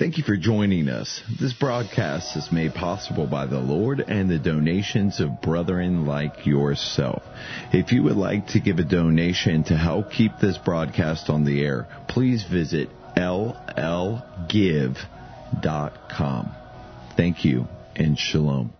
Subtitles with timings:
[0.00, 1.20] Thank you for joining us.
[1.38, 7.22] This broadcast is made possible by the Lord and the donations of brethren like yourself.
[7.70, 11.62] If you would like to give a donation to help keep this broadcast on the
[11.62, 14.22] air, please visit llgive.com.
[17.14, 18.79] Thank you and shalom.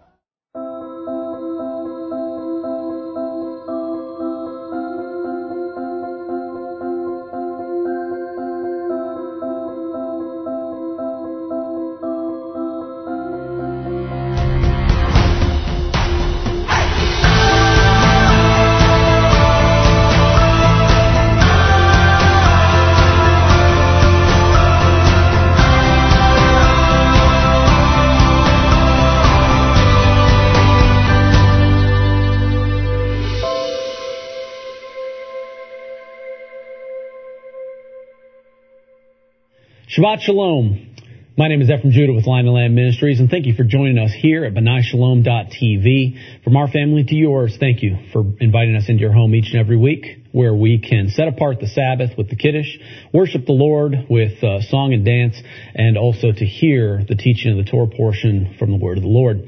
[40.00, 40.96] Shabbat Shalom.
[41.36, 43.98] My name is Ephraim Judah with Lion and Lamb Ministries, and thank you for joining
[43.98, 46.42] us here at BenaiShalom.tv.
[46.42, 49.60] From our family to yours, thank you for inviting us into your home each and
[49.60, 52.78] every week, where we can set apart the Sabbath with the Kiddush,
[53.12, 55.36] worship the Lord with uh, song and dance,
[55.74, 59.10] and also to hear the teaching of the Torah portion from the Word of the
[59.10, 59.42] Lord.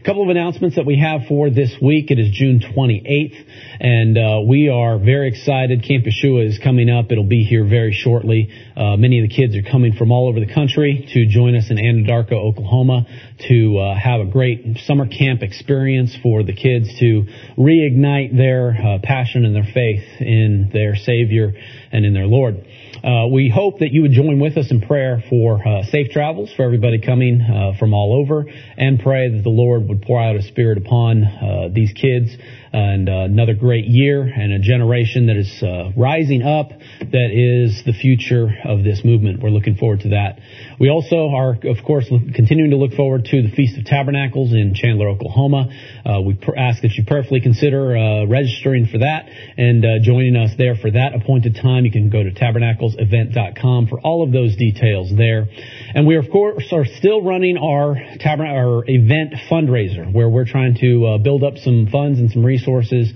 [0.00, 2.12] A couple of announcements that we have for this week.
[2.12, 3.34] It is June 28th,
[3.80, 5.82] and uh, we are very excited.
[5.82, 7.10] Camp Yeshua is coming up.
[7.10, 8.48] It'll be here very shortly.
[8.76, 11.68] Uh, many of the kids are coming from all over the country to join us
[11.68, 13.06] in Anadarko, Oklahoma,
[13.48, 17.26] to uh, have a great summer camp experience for the kids to
[17.58, 21.54] reignite their uh, passion and their faith in their Savior
[21.90, 22.64] and in their Lord.
[23.02, 26.52] Uh, we hope that you would join with us in prayer for uh, safe travels
[26.56, 28.44] for everybody coming uh, from all over,
[28.76, 32.30] and pray that the Lord would pour out a Spirit upon uh, these kids
[32.72, 37.82] and uh, another great year and a generation that is uh, rising up that is
[37.86, 39.42] the future of this movement.
[39.42, 40.40] We're looking forward to that.
[40.80, 44.74] We also are, of course, continuing to look forward to the Feast of Tabernacles in
[44.74, 45.68] Chandler, Oklahoma.
[46.06, 50.36] Uh, we pr- ask that you prayerfully consider uh, registering for that and uh, joining
[50.36, 51.84] us there for that appointed time.
[51.84, 55.48] You can go to tabernaclesevent.com for all of those details there.
[55.94, 60.76] And we, of course, are still running our, tabern- our event fundraiser where we're trying
[60.76, 63.12] to uh, build up some funds and some resources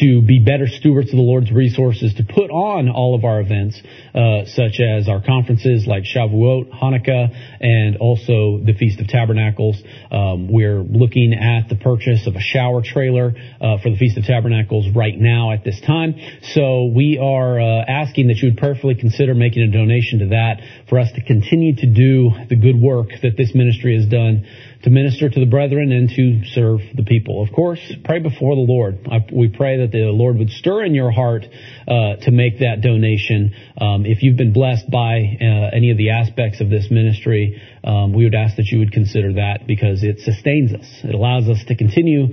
[0.00, 3.80] to be better stewards of the Lord's resources to put on all of our events,
[4.14, 9.82] uh, such as our conferences like Shavuot, Hanukkah, and also the Feast of Tabernacles.
[10.10, 14.24] Um, we're looking at the purchase of a shower trailer uh, for the Feast of
[14.24, 16.14] Tabernacles right now at this time.
[16.54, 20.60] So we are uh, asking that you would prayerfully consider making a donation to that
[20.88, 24.46] for us to continue to do the good work that this ministry has done
[24.86, 27.42] to minister to the brethren and to serve the people.
[27.42, 29.00] Of course, pray before the Lord.
[29.10, 31.44] I, we pray that the Lord would stir in your heart
[31.88, 33.52] uh, to make that donation.
[33.80, 38.12] Um, if you've been blessed by uh, any of the aspects of this ministry, um,
[38.12, 40.86] we would ask that you would consider that because it sustains us.
[41.02, 42.28] It allows us to continue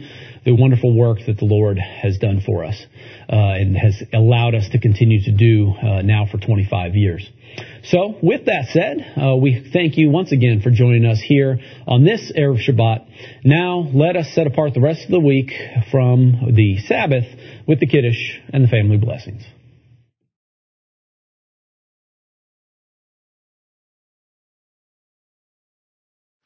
[0.45, 2.85] the wonderful work that the Lord has done for us
[3.35, 7.27] and has allowed us to continue to do uh, now for 25 years.
[7.83, 12.03] So, with that said, uh, we thank you once again for joining us here on
[12.03, 13.43] this Erev Shabbat.
[13.43, 15.51] Now, let us set apart the rest of the week
[15.91, 17.25] from the Sabbath
[17.67, 19.43] with the Kiddush and the family blessings.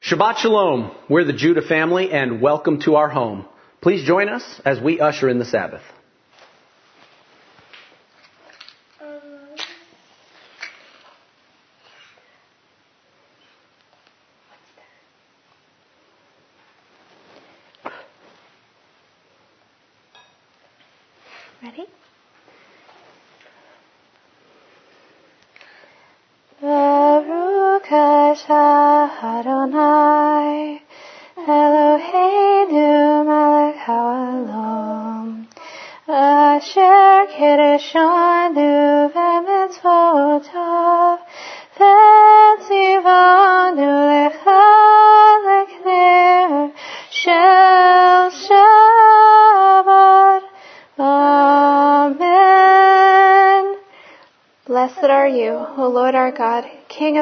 [0.02, 0.90] Shabbat Shalom.
[1.10, 3.46] We're the Judah family and welcome to our home.
[3.82, 5.82] Please join us as we usher in the Sabbath.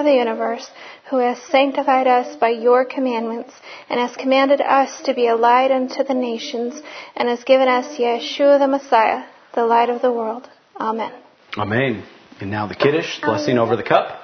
[0.06, 0.66] The universe,
[1.10, 3.52] who has sanctified us by your commandments,
[3.90, 6.80] and has commanded us to be a light unto the nations,
[7.16, 9.24] and has given us Yeshua the Messiah,
[9.54, 10.48] the light of the world.
[10.80, 11.12] Amen.
[11.58, 12.02] Amen.
[12.40, 14.22] And now the Kiddush, blessing over the cup.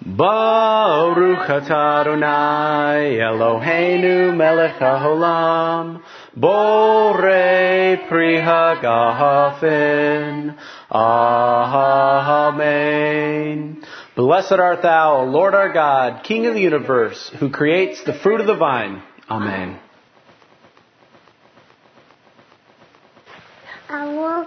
[0.00, 6.02] Baruch Adonai Eloheinu melech haolam
[6.38, 8.96] Borei pri hagafen
[14.28, 18.42] Blessed art thou, O Lord our God, King of the universe, who creates the fruit
[18.42, 19.02] of the vine.
[19.30, 19.80] Amen.
[23.88, 24.44] Uh,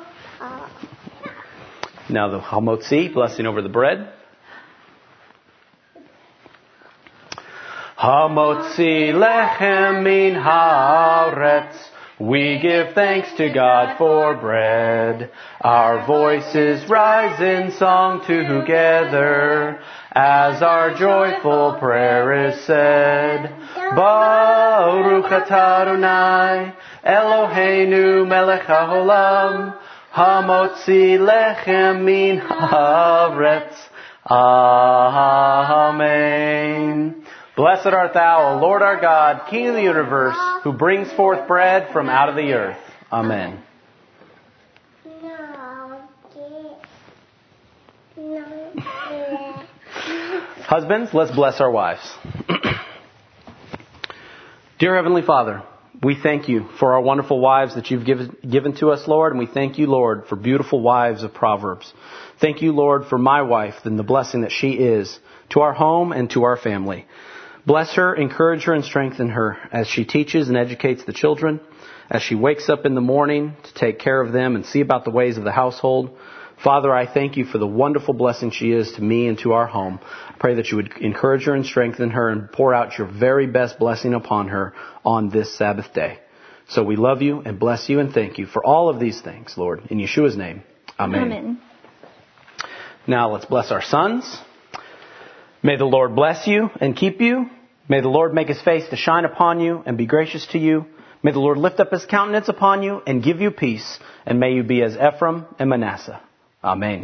[2.12, 4.14] now the Hamotzi, blessing over the bread.
[7.98, 11.76] Hamotzi lechem min haaretz.
[12.22, 15.32] We give thanks to God for bread.
[15.60, 19.82] Our voices rise in song together
[20.12, 23.50] as our joyful prayer is said.
[23.96, 29.76] Baruch Adonai, Eloheinu melech haolam,
[30.14, 33.76] hamotzi lechem min haaretz.
[34.30, 36.02] Amen.
[37.56, 41.92] Blessed art thou, O Lord our God, King of the universe, who brings forth bread
[41.92, 42.78] from out of the earth.
[43.12, 43.62] Amen.
[50.66, 52.02] Husbands, let's bless our wives.
[54.80, 55.64] Dear Heavenly Father,
[56.02, 59.40] we thank you for our wonderful wives that you've given, given to us, Lord, and
[59.40, 61.94] we thank you, Lord, for beautiful wives of Proverbs.
[62.40, 65.20] Thank you, Lord, for my wife and the blessing that she is
[65.50, 67.06] to our home and to our family.
[67.66, 71.60] Bless her, encourage her, and strengthen her as she teaches and educates the children,
[72.10, 75.06] as she wakes up in the morning to take care of them and see about
[75.06, 76.18] the ways of the household.
[76.64, 79.68] Father, I thank you for the wonderful blessing she is to me and to our
[79.68, 80.00] home.
[80.30, 83.48] I pray that you would encourage her and strengthen her and pour out your very
[83.48, 84.74] best blessing upon her
[85.04, 86.20] on this Sabbath day.
[86.68, 89.56] So we love you and bless you and thank you for all of these things,
[89.58, 89.82] Lord.
[89.90, 90.64] In Yeshua's name.
[91.00, 91.24] Amen.
[91.24, 91.62] Amen.
[93.08, 94.40] Now let's bless our sons.
[95.64, 97.50] May the Lord bless you and keep you.
[97.88, 100.86] May the Lord make his face to shine upon you and be gracious to you.
[101.24, 104.00] May the Lord lift up his countenance upon you and give you peace.
[104.26, 106.20] And may you be as Ephraim and Manasseh.
[106.64, 107.04] Amen.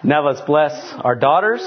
[0.04, 1.66] now let's bless our daughters.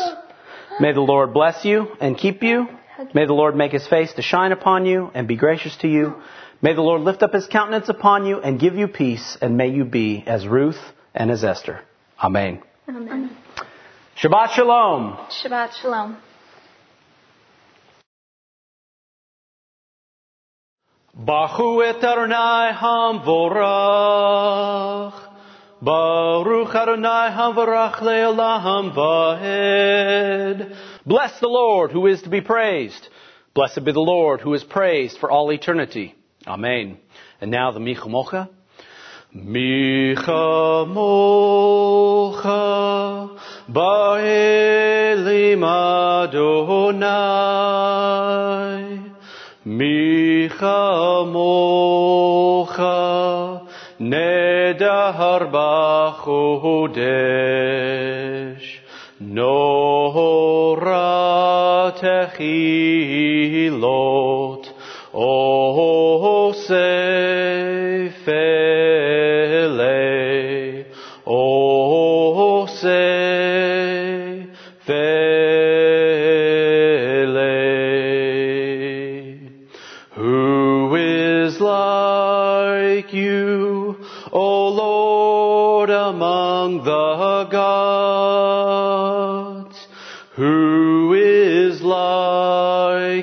[0.79, 2.67] May the Lord bless you and keep you.
[3.13, 6.15] May the Lord make his face to shine upon you and be gracious to you.
[6.61, 9.37] May the Lord lift up his countenance upon you and give you peace.
[9.41, 10.79] And may you be as Ruth
[11.13, 11.81] and as Esther.
[12.21, 12.61] Amen.
[12.87, 13.35] Amen.
[14.21, 15.17] Shabbat Shalom.
[15.29, 16.17] Shabbat Shalom.
[21.17, 23.93] Bachu et Adonai Hamvorach.
[25.81, 30.75] Baruch Adonai Hamvorach le'olam vahed.
[31.05, 33.07] Bless the Lord who is to be praised.
[33.53, 36.13] Blessed be the Lord who is praised for all eternity.
[36.45, 36.97] Amen.
[37.39, 38.49] And now the Micha Mocha.
[39.35, 42.49] Micha Mocha
[43.71, 46.89] Ba'elim Adonai.
[49.67, 52.97] Micha Mocha
[53.99, 56.97] Nedar B'chodesh
[59.19, 60.33] Nora
[62.01, 62.69] Techilot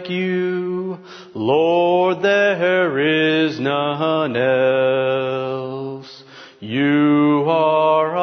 [0.06, 0.98] like you,
[1.34, 2.96] Lord, there
[3.44, 6.22] is none else.
[6.60, 8.16] You are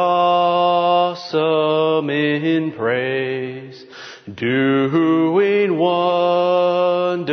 [1.14, 3.84] awesome in praise,
[4.34, 7.28] doing wonders,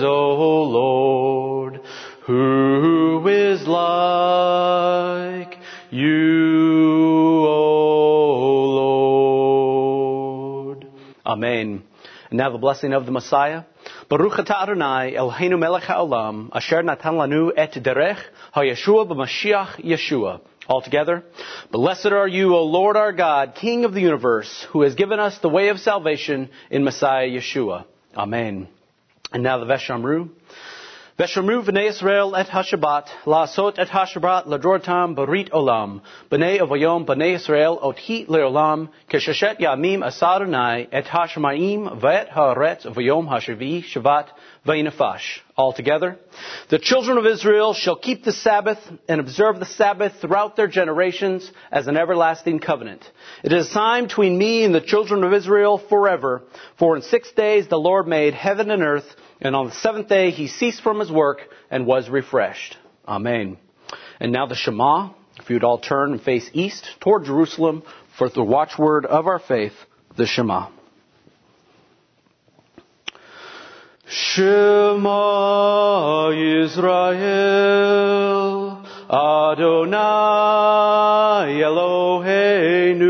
[0.00, 1.80] O Lord.
[2.26, 5.58] Who is like
[5.90, 8.30] you, O
[10.76, 10.86] Lord?
[11.26, 11.82] Amen.
[12.30, 13.64] And now the blessing of the Messiah.
[14.12, 18.18] Baruch atah Adonai Eloheinu melech haolam asher natan lanu et derech
[18.54, 20.42] hayeshua b'mashiach Yeshua.
[20.68, 21.24] Altogether,
[21.70, 25.38] blessed are you, O Lord our God, King of the universe, who has given us
[25.38, 27.86] the way of salvation in Messiah Yeshua.
[28.14, 28.68] Amen.
[29.32, 30.28] And now the Veshamru.
[31.18, 36.00] Veshamru v'nei Israel et hashabat, la'asot et hashabat ladrotam barit olam,
[36.30, 43.84] b'nei avayom b'nei Israel othi leolam, kesheshet yamim asadonai et hashmaim v'et haaretz v'yom hashavi
[43.84, 44.28] shavat
[44.66, 45.41] v'inafash.
[45.54, 46.18] Altogether,
[46.70, 51.50] the children of Israel shall keep the Sabbath and observe the Sabbath throughout their generations
[51.70, 53.02] as an everlasting covenant.
[53.44, 56.42] It is a sign between me and the children of Israel forever,
[56.78, 59.04] for in six days the Lord made heaven and earth,
[59.42, 61.40] and on the seventh day he ceased from his work
[61.70, 62.78] and was refreshed.
[63.06, 63.58] Amen.
[64.20, 65.10] And now the Shema.
[65.38, 67.82] If you'd all turn and face east toward Jerusalem
[68.16, 69.74] for the watchword of our faith,
[70.16, 70.68] the Shema.
[74.14, 75.08] Shema
[76.60, 77.16] Israel,
[79.08, 80.04] Adonai
[81.64, 83.08] Eloheinu,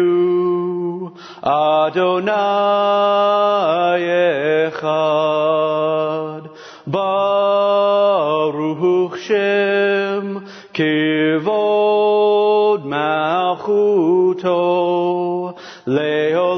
[1.43, 2.31] Adonai
[4.71, 6.47] Echad,
[6.87, 14.55] Baruch Shem, Kivod Malchuto,
[15.85, 16.52] Leolam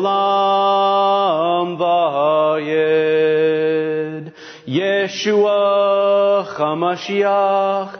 [5.04, 7.90] Yeshua HaMashiach,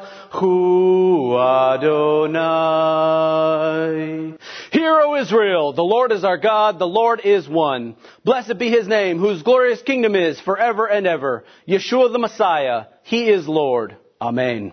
[0.41, 1.93] Hu Adonai.
[4.73, 7.97] Hear, O Israel, the Lord is our God, the Lord is one.
[8.25, 11.45] Blessed be his name, whose glorious kingdom is forever and ever.
[11.69, 13.97] Yeshua the Messiah, he is Lord.
[14.19, 14.73] Amen.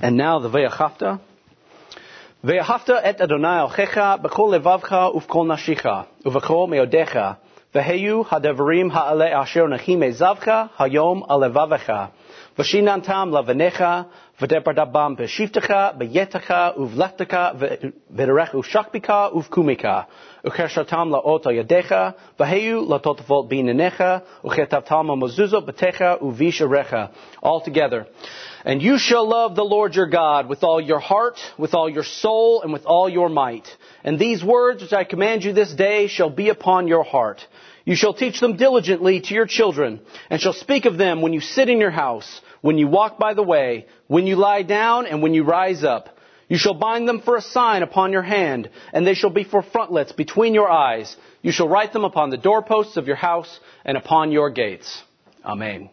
[0.00, 1.20] And now the Ve'achafta.
[2.44, 7.36] Ve'achafta et Adonai Elchecha b'kol levavcha uv'kol nashicha, uv'kol meodecha,
[7.74, 12.10] v'heyu hadevarim ha'ale asher nachim ezavcha hayom alevavecha,
[12.56, 14.06] v'shinantam lavenecha,
[14.40, 17.42] v'depardabam b'shivtecha, b'yetecha, uv'lechtecha,
[18.14, 20.06] v'derech u'shakbika, uv'kumika,
[20.44, 27.10] u'chershatam la'ot yadecha, v'heyu latotavot b'inenecha, u'chetavtam ha'mozuzot b'techa, uv'isharecha.
[27.42, 28.06] All together.
[28.64, 32.04] And you shall love the Lord your God with all your heart, with all your
[32.04, 33.66] soul, and with all your might.
[34.04, 37.44] And these words which I command you this day shall be upon your heart.
[37.86, 41.40] You shall teach them diligently to your children, and shall speak of them when you
[41.40, 45.22] sit in your house, when you walk by the way, when you lie down, and
[45.22, 46.18] when you rise up.
[46.48, 49.62] You shall bind them for a sign upon your hand, and they shall be for
[49.62, 51.16] frontlets between your eyes.
[51.42, 55.02] You shall write them upon the doorposts of your house and upon your gates.
[55.44, 55.90] Amen.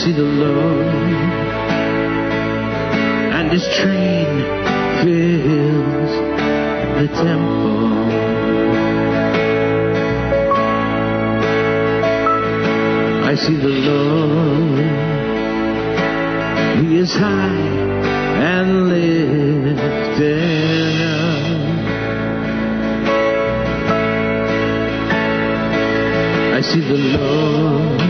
[0.00, 0.86] See the Lord,
[3.36, 4.28] and His train
[5.02, 6.12] fills
[7.00, 7.90] the temple.
[13.30, 14.86] I see the Lord,
[16.82, 17.68] He is high
[18.56, 19.80] and lifted
[21.02, 21.60] up.
[26.56, 28.09] I see the Lord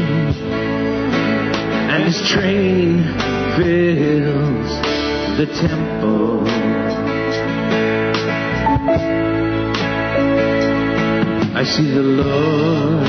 [2.10, 3.04] his train
[3.56, 4.70] fills
[5.38, 6.42] the temple.
[11.54, 13.06] I see the Lord,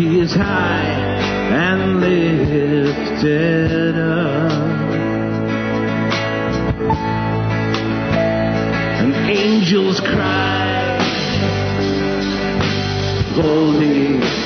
[0.00, 0.88] he is high
[1.68, 4.50] and lifted up.
[9.00, 10.98] And angels cry,
[13.36, 14.45] Holy,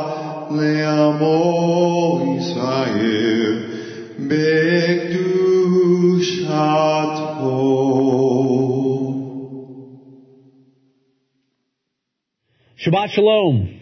[12.77, 13.79] Shabbat Shalom.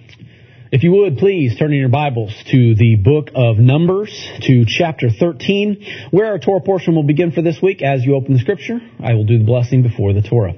[0.71, 5.09] If you would, please turn in your Bibles to the book of Numbers, to chapter
[5.09, 7.81] 13, where our Torah portion will begin for this week.
[7.81, 10.53] As you open the scripture, I will do the blessing before the Torah.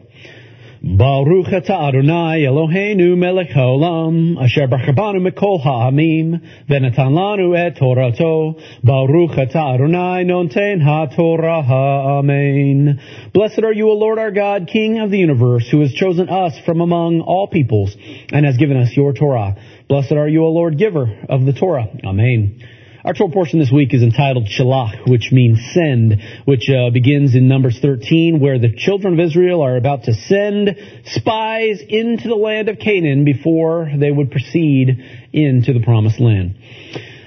[0.83, 8.59] Baruch atah Adonai Eloheinu melech haolam, asher b'chabanu mikol ha'amim, v'natan lanu et Torato.
[8.83, 12.99] Baruch atah Adonai nonten ha'torah ha'amen.
[13.31, 16.57] Blessed are you, O Lord our God, King of the universe, who has chosen us
[16.65, 17.95] from among all peoples,
[18.31, 19.55] and has given us your Torah.
[19.87, 21.89] Blessed are you, O Lord, giver of the Torah.
[22.03, 22.59] Amen.
[23.03, 27.47] Our Torah portion this week is entitled Shelach, which means send, which uh, begins in
[27.47, 32.69] Numbers 13, where the children of Israel are about to send spies into the land
[32.69, 36.55] of Canaan before they would proceed into the promised land.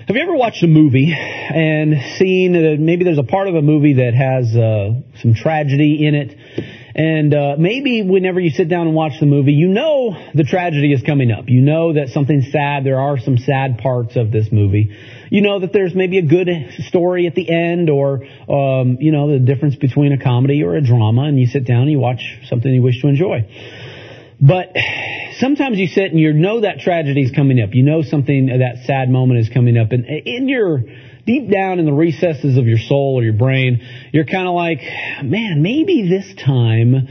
[0.06, 3.62] Have you ever watched a movie and seen that maybe there's a part of a
[3.62, 6.36] movie that has uh, some tragedy in it?
[6.94, 10.92] And uh, maybe whenever you sit down and watch the movie, you know the tragedy
[10.92, 11.48] is coming up.
[11.48, 12.84] You know that something's sad.
[12.84, 14.96] There are some sad parts of this movie.
[15.34, 16.48] You know that there's maybe a good
[16.86, 20.80] story at the end, or um, you know the difference between a comedy or a
[20.80, 21.22] drama.
[21.22, 23.48] And you sit down and you watch something you wish to enjoy.
[24.40, 24.76] But
[25.38, 27.70] sometimes you sit and you know that tragedy is coming up.
[27.74, 29.90] You know something, that sad moment is coming up.
[29.90, 30.84] And in your,
[31.26, 33.80] deep down in the recesses of your soul or your brain,
[34.12, 34.82] you're kind of like,
[35.24, 37.08] man, maybe this time,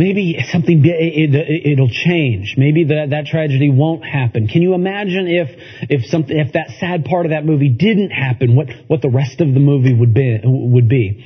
[0.00, 1.34] maybe something it,
[1.66, 2.54] it'll change.
[2.56, 4.48] Maybe that that tragedy won't happen.
[4.48, 5.48] Can you imagine if
[5.90, 8.56] if something if that sad part of that movie didn't happen?
[8.56, 11.24] What what the rest of the movie would be would be?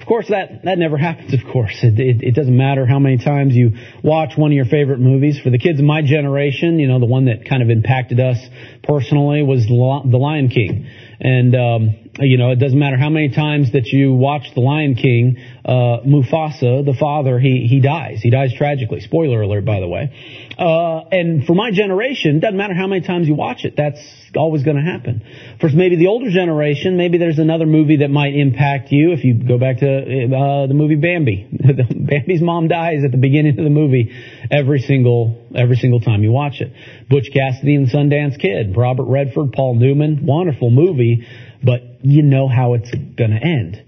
[0.00, 1.82] Of course, that, that never happens, of course.
[1.82, 3.72] It, it, it, doesn't matter how many times you
[4.04, 5.40] watch one of your favorite movies.
[5.40, 8.38] For the kids of my generation, you know, the one that kind of impacted us
[8.84, 10.86] personally was The Lion King.
[11.18, 14.94] And, um, you know, it doesn't matter how many times that you watch The Lion
[14.94, 18.20] King, uh, Mufasa, the father, he, he dies.
[18.22, 19.00] He dies tragically.
[19.00, 20.12] Spoiler alert, by the way.
[20.58, 24.00] Uh, and for my generation, doesn't matter how many times you watch it, that's
[24.34, 25.22] always going to happen.
[25.60, 29.12] For maybe the older generation, maybe there's another movie that might impact you.
[29.12, 33.58] If you go back to uh, the movie Bambi, Bambi's mom dies at the beginning
[33.58, 34.12] of the movie
[34.50, 36.72] every single every single time you watch it.
[37.08, 41.26] Butch Cassidy and Sundance Kid, Robert Redford, Paul Newman, wonderful movie,
[41.66, 43.82] but you know how it's going to end.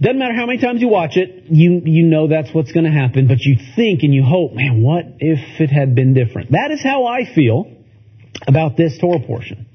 [0.00, 2.92] Doesn't matter how many times you watch it, you you know that's what's going to
[2.92, 6.52] happen, but you think and you hope, man, what if it had been different?
[6.52, 7.66] That is how I feel
[8.46, 9.66] about this Torah portion.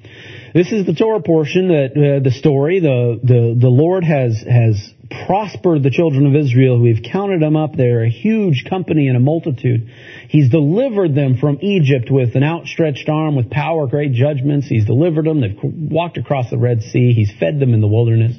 [0.56, 4.80] This is the Torah portion that uh, the story the the the Lord has has
[5.28, 6.80] prospered the children of Israel.
[6.80, 7.76] We've counted them up.
[7.76, 9.92] They're a huge company and a multitude.
[10.30, 14.68] He's delivered them from Egypt with an outstretched arm, with power, great judgments.
[14.68, 15.42] He's delivered them.
[15.42, 17.12] They've walked across the Red Sea.
[17.12, 18.38] He's fed them in the wilderness.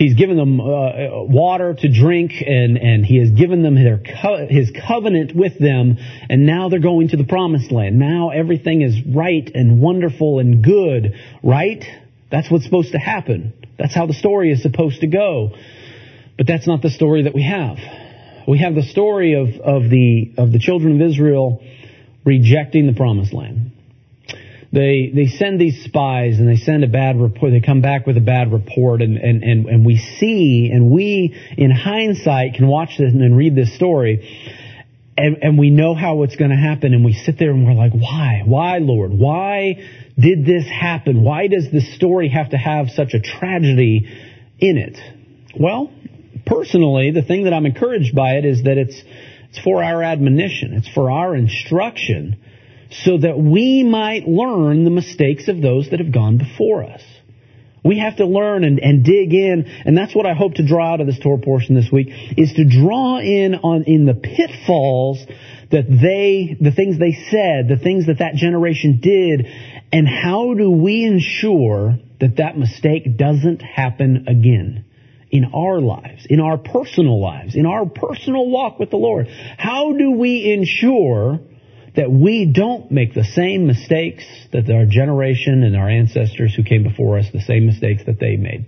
[0.00, 4.46] He's given them uh, water to drink, and, and he has given them their co-
[4.48, 5.98] his covenant with them,
[6.30, 7.98] and now they're going to the promised land.
[7.98, 11.84] Now everything is right and wonderful and good, right?
[12.30, 13.52] That's what's supposed to happen.
[13.78, 15.50] That's how the story is supposed to go.
[16.38, 17.76] But that's not the story that we have.
[18.48, 21.62] We have the story of, of the of the children of Israel
[22.24, 23.72] rejecting the promised land
[24.72, 27.50] they they send these spies and they send a bad report.
[27.50, 31.34] They come back with a bad report, and and and, and we see and we
[31.56, 34.56] in hindsight can watch this and read this story.
[35.18, 37.74] And, and we know how it's going to happen, and we sit there and we're
[37.74, 38.42] like, why?
[38.46, 39.10] Why, Lord?
[39.12, 39.74] Why
[40.18, 41.22] did this happen?
[41.22, 44.08] Why does this story have to have such a tragedy
[44.58, 44.98] in it?
[45.58, 45.92] Well,
[46.46, 49.02] personally, the thing that I'm encouraged by it is that it's
[49.50, 50.72] it's for our admonition.
[50.74, 52.38] It's for our instruction
[52.90, 57.02] so that we might learn the mistakes of those that have gone before us.
[57.82, 60.92] We have to learn and, and dig in, and that's what I hope to draw
[60.92, 65.24] out of this Torah portion this week, is to draw in on in the pitfalls
[65.70, 69.46] that they, the things they said, the things that that generation did,
[69.92, 74.84] and how do we ensure that that mistake doesn't happen again
[75.30, 79.28] in our lives, in our personal lives, in our personal walk with the Lord?
[79.56, 81.40] How do we ensure
[82.00, 86.82] that we don't make the same mistakes that our generation and our ancestors who came
[86.82, 88.64] before us, the same mistakes that they made?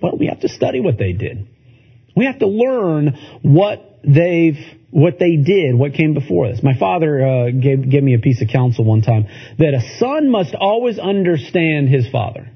[0.00, 1.46] Well, we have to study what they did.
[2.16, 4.56] We have to learn what they've
[4.90, 6.62] what they did, what came before us.
[6.62, 9.26] My father uh, gave gave me a piece of counsel one time
[9.58, 12.50] that a son must always understand his father.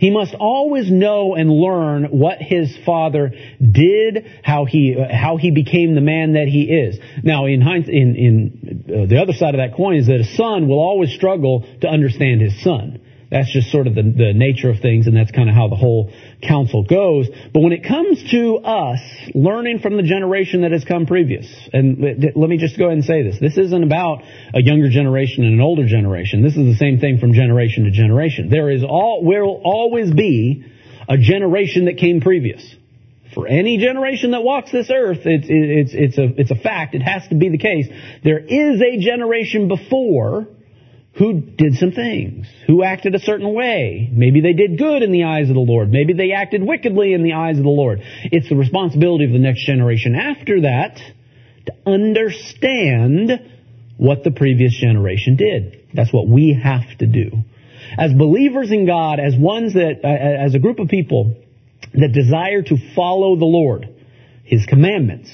[0.00, 5.94] He must always know and learn what his father did, how he how he became
[5.94, 6.98] the man that he is.
[7.22, 10.68] Now, in in in uh, the other side of that coin is that a son
[10.68, 12.99] will always struggle to understand his son.
[13.30, 15.76] That's just sort of the, the nature of things, and that's kind of how the
[15.76, 16.12] whole
[16.42, 17.28] counsel goes.
[17.54, 19.00] But when it comes to us
[19.34, 22.02] learning from the generation that has come previous, and
[22.34, 23.38] let me just go ahead and say this.
[23.38, 24.22] This isn't about
[24.52, 26.42] a younger generation and an older generation.
[26.42, 28.50] This is the same thing from generation to generation.
[28.50, 30.64] There is all, will always be
[31.08, 32.74] a generation that came previous.
[33.32, 36.96] For any generation that walks this earth, it's, it's, it's a, it's a fact.
[36.96, 37.86] It has to be the case.
[38.24, 40.48] There is a generation before
[41.14, 44.08] who did some things, who acted a certain way.
[44.12, 45.90] Maybe they did good in the eyes of the Lord.
[45.90, 48.00] Maybe they acted wickedly in the eyes of the Lord.
[48.24, 51.00] It's the responsibility of the next generation after that
[51.66, 53.32] to understand
[53.96, 55.88] what the previous generation did.
[55.92, 57.30] That's what we have to do.
[57.98, 61.36] As believers in God, as ones that, uh, as a group of people
[61.92, 63.88] that desire to follow the Lord,
[64.44, 65.30] His commandments,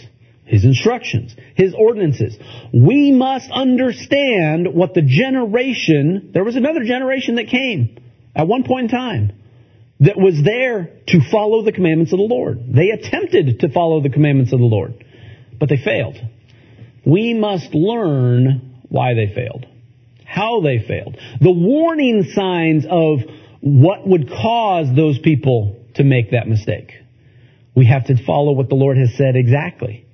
[0.47, 2.37] his instructions, his ordinances.
[2.73, 7.99] We must understand what the generation, there was another generation that came
[8.35, 9.33] at one point in time
[10.01, 12.61] that was there to follow the commandments of the Lord.
[12.69, 15.05] They attempted to follow the commandments of the Lord,
[15.59, 16.17] but they failed.
[17.05, 19.67] We must learn why they failed,
[20.25, 23.21] how they failed, the warning signs of
[23.61, 26.93] what would cause those people to make that mistake.
[27.75, 30.06] We have to follow what the Lord has said exactly.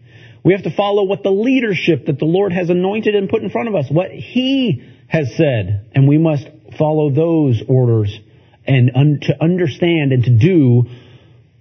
[0.44, 3.50] We have to follow what the leadership that the Lord has anointed and put in
[3.50, 6.46] front of us, what He has said, and we must
[6.78, 8.18] follow those orders
[8.66, 10.84] and un- to understand and to do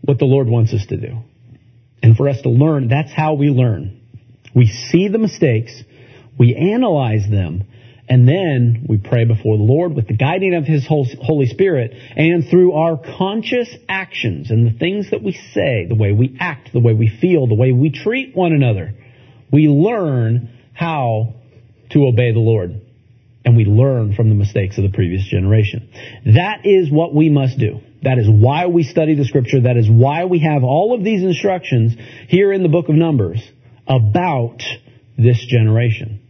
[0.02, 1.18] what the Lord wants us to do.
[2.02, 4.00] And for us to learn, that's how we learn.
[4.56, 5.72] We see the mistakes,
[6.38, 7.66] we analyze them,
[8.12, 12.44] and then we pray before the Lord with the guiding of His Holy Spirit and
[12.50, 16.82] through our conscious actions and the things that we say, the way we act, the
[16.82, 18.94] way we feel, the way we treat one another,
[19.50, 21.36] we learn how
[21.92, 22.82] to obey the Lord.
[23.46, 25.90] And we learn from the mistakes of the previous generation.
[26.26, 27.80] That is what we must do.
[28.04, 29.62] That is why we study the scripture.
[29.62, 31.94] That is why we have all of these instructions
[32.28, 33.42] here in the book of Numbers
[33.88, 34.62] about
[35.18, 36.21] this generation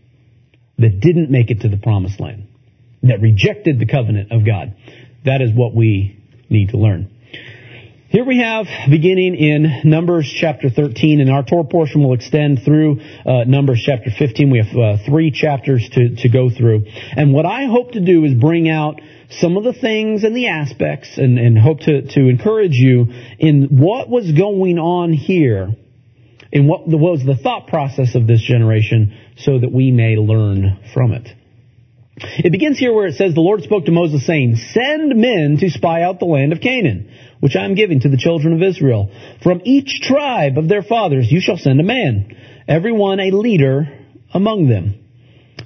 [0.81, 2.47] that didn't make it to the promised land,
[3.03, 4.75] that rejected the covenant of God.
[5.25, 6.17] That is what we
[6.49, 7.09] need to learn.
[8.11, 12.99] Here we have, beginning in Numbers chapter 13, and our Torah portion will extend through
[13.25, 14.51] uh, Numbers chapter 15.
[14.51, 16.87] We have uh, three chapters to, to go through.
[17.15, 18.99] And what I hope to do is bring out
[19.39, 23.07] some of the things and the aspects and, and hope to, to encourage you
[23.39, 25.69] in what was going on here
[26.51, 31.13] in what was the thought process of this generation so that we may learn from
[31.13, 31.29] it.
[32.17, 35.69] It begins here where it says, The Lord spoke to Moses saying, Send men to
[35.69, 39.11] spy out the land of Canaan, which I am giving to the children of Israel.
[39.41, 42.35] From each tribe of their fathers you shall send a man,
[42.67, 43.87] every one a leader
[44.33, 45.01] among them.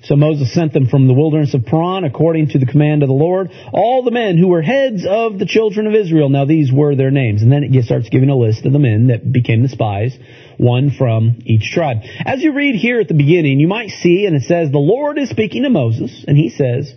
[0.03, 3.13] So Moses sent them from the wilderness of Paran according to the command of the
[3.13, 6.29] Lord, all the men who were heads of the children of Israel.
[6.29, 7.41] Now these were their names.
[7.41, 10.15] And then it starts giving a list of the men that became the spies,
[10.57, 11.97] one from each tribe.
[12.25, 15.17] As you read here at the beginning, you might see, and it says, the Lord
[15.17, 16.93] is speaking to Moses, and he says,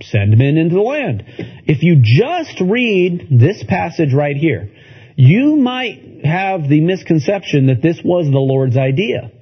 [0.00, 1.24] send men into the land.
[1.66, 4.70] If you just read this passage right here,
[5.16, 9.32] you might have the misconception that this was the Lord's idea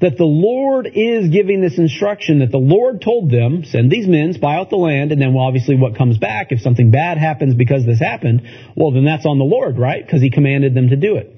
[0.00, 4.32] that the Lord is giving this instruction that the Lord told them, send these men,
[4.32, 7.54] spy out the land, and then well, obviously what comes back, if something bad happens
[7.54, 8.42] because this happened,
[8.76, 10.04] well then that's on the Lord, right?
[10.04, 11.34] Because He commanded them to do it.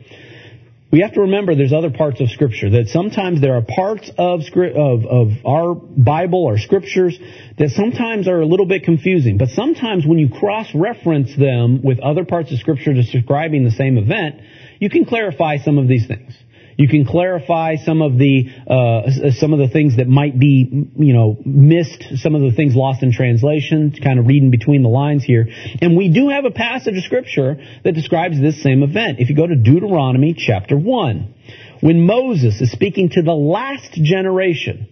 [0.92, 4.40] We have to remember there's other parts of Scripture, that sometimes there are parts of,
[4.58, 7.16] of, of our Bible or Scriptures
[7.58, 9.38] that sometimes are a little bit confusing.
[9.38, 14.40] But sometimes when you cross-reference them with other parts of Scripture describing the same event,
[14.80, 16.34] you can clarify some of these things.
[16.80, 21.12] You can clarify some of the uh, some of the things that might be you
[21.12, 23.94] know missed, some of the things lost in translation.
[24.02, 25.46] Kind of reading between the lines here,
[25.82, 29.20] and we do have a passage of scripture that describes this same event.
[29.20, 31.34] If you go to Deuteronomy chapter one,
[31.82, 34.88] when Moses is speaking to the last generation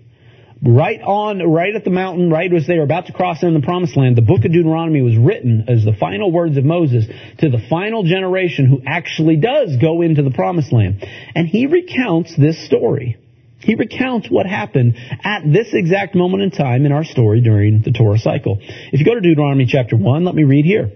[0.62, 3.64] right on, right at the mountain, right as they were about to cross into the
[3.64, 7.06] promised land, the book of Deuteronomy was written as the final words of Moses
[7.38, 11.04] to the final generation who actually does go into the promised land.
[11.34, 13.16] And he recounts this story.
[13.60, 17.92] He recounts what happened at this exact moment in time in our story during the
[17.92, 18.58] Torah cycle.
[18.60, 20.92] If you go to Deuteronomy chapter 1, let me read here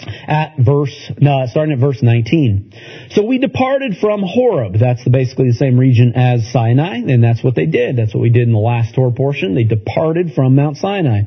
[0.00, 2.72] at verse, starting at verse 19.
[3.10, 4.74] So we departed from Horeb.
[4.78, 7.96] That's basically the same region as Sinai, and that's what they did.
[7.96, 9.54] That's what we did in the last Torah portion.
[9.54, 11.22] They departed from Mount Sinai.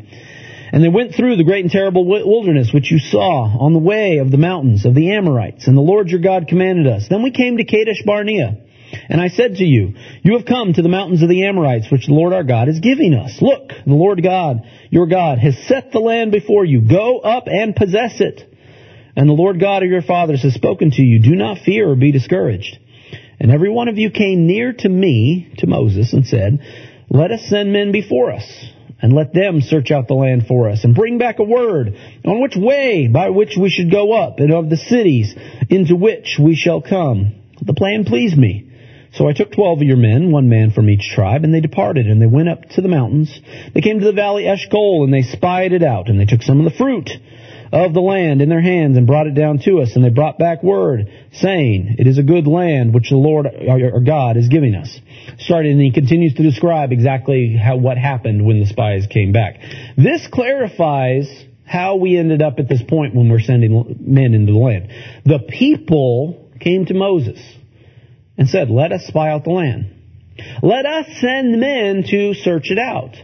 [0.72, 4.18] And they went through the great and terrible wilderness which you saw on the way
[4.18, 7.07] of the mountains of the Amorites, and the Lord your God commanded us.
[7.09, 8.63] Then we came to Kadesh Barnea.
[9.09, 12.07] And I said to you, You have come to the mountains of the Amorites, which
[12.07, 13.38] the Lord our God is giving us.
[13.41, 16.82] Look, the Lord God, your God, has set the land before you.
[16.82, 18.57] Go up and possess it
[19.18, 21.20] and the Lord God of your fathers has spoken to you.
[21.20, 22.78] Do not fear or be discouraged.
[23.39, 26.59] And every one of you came near to me, to Moses, and said,
[27.09, 28.45] Let us send men before us,
[29.01, 32.41] and let them search out the land for us, and bring back a word on
[32.41, 35.34] which way by which we should go up, and of the cities
[35.68, 37.34] into which we shall come.
[37.59, 38.72] The plan pleased me.
[39.13, 42.05] So I took twelve of your men, one man from each tribe, and they departed,
[42.05, 43.36] and they went up to the mountains.
[43.74, 46.59] They came to the valley Eshcol, and they spied it out, and they took some
[46.59, 47.09] of the fruit
[47.72, 49.95] of the land in their hands and brought it down to us.
[49.95, 53.99] And they brought back word saying, it is a good land which the Lord our
[53.99, 54.99] God is giving us.
[55.39, 59.59] Started and he continues to describe exactly how, what happened when the spies came back.
[59.97, 61.28] This clarifies
[61.65, 64.89] how we ended up at this point when we're sending men into the land.
[65.26, 67.39] The people came to Moses
[68.38, 69.93] and said, let us spy out the land.
[70.61, 73.15] Let us send men to search it out.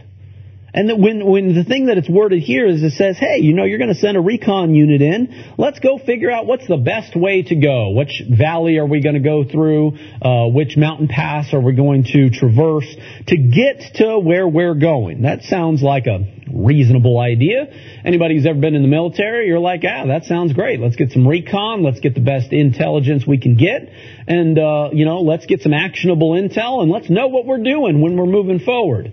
[0.74, 3.62] And when, when the thing that it's worded here is it says, hey, you know,
[3.62, 5.54] you're going to send a recon unit in.
[5.56, 7.90] Let's go figure out what's the best way to go.
[7.90, 9.96] Which valley are we going to go through?
[10.20, 12.92] Uh, which mountain pass are we going to traverse
[13.28, 15.22] to get to where we're going?
[15.22, 17.66] That sounds like a reasonable idea.
[18.04, 20.80] Anybody who's ever been in the military, you're like, ah, that sounds great.
[20.80, 21.84] Let's get some recon.
[21.84, 23.88] Let's get the best intelligence we can get.
[24.26, 28.00] And, uh, you know, let's get some actionable intel and let's know what we're doing
[28.00, 29.12] when we're moving forward.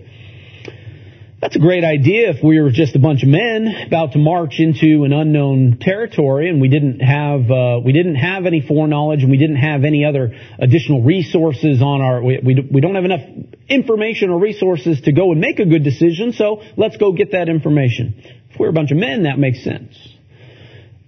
[1.42, 4.60] That's a great idea if we were just a bunch of men about to march
[4.60, 9.30] into an unknown territory and we didn't have uh, we didn't have any foreknowledge and
[9.30, 13.22] we didn't have any other additional resources on our we, we we don't have enough
[13.68, 17.48] information or resources to go and make a good decision so let's go get that
[17.48, 18.22] information.
[18.50, 19.96] If we're a bunch of men that makes sense.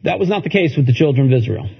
[0.02, 1.70] That was not the case with the children of Israel.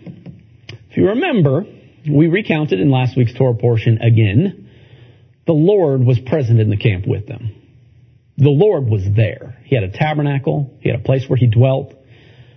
[0.91, 1.65] If you remember,
[2.09, 4.71] we recounted in last week's Torah portion again,
[5.45, 7.63] the Lord was present in the camp with them.
[8.37, 9.59] The Lord was there.
[9.65, 10.77] He had a tabernacle.
[10.81, 11.95] He had a place where he dwelt.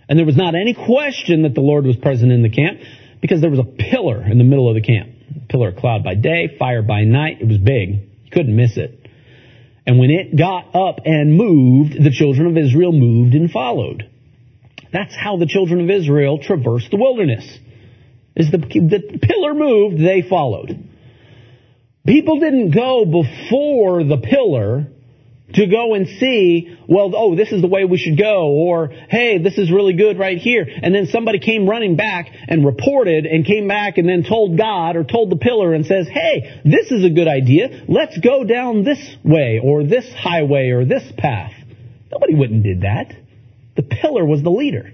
[0.10, 2.80] And there was not any question that the Lord was present in the camp
[3.22, 5.12] because there was a pillar in the middle of the camp.
[5.50, 7.42] Pillar of cloud by day, fire by night.
[7.42, 7.90] It was big.
[8.24, 9.08] You couldn't miss it.
[9.86, 14.10] And when it got up and moved, the children of Israel moved and followed.
[14.92, 17.46] That's how the children of Israel traversed the wilderness.
[18.36, 20.88] Is the, the pillar moved, they followed.
[22.06, 24.88] People didn't go before the pillar
[25.54, 29.38] to go and see, well, oh, this is the way we should go, or hey,
[29.38, 30.68] this is really good right here.
[30.68, 34.98] And then somebody came running back and reported and came back and then told God
[34.98, 37.86] or told the pillar and says, hey, this is a good idea.
[37.88, 41.54] Let's go down this way or this highway or this path.
[42.12, 43.14] Nobody went and did that.
[43.78, 44.92] The pillar was the leader.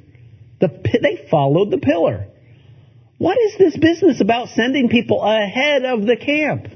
[0.60, 0.68] The,
[1.02, 2.28] they followed the pillar.
[3.18, 6.68] What is this business about sending people ahead of the camp?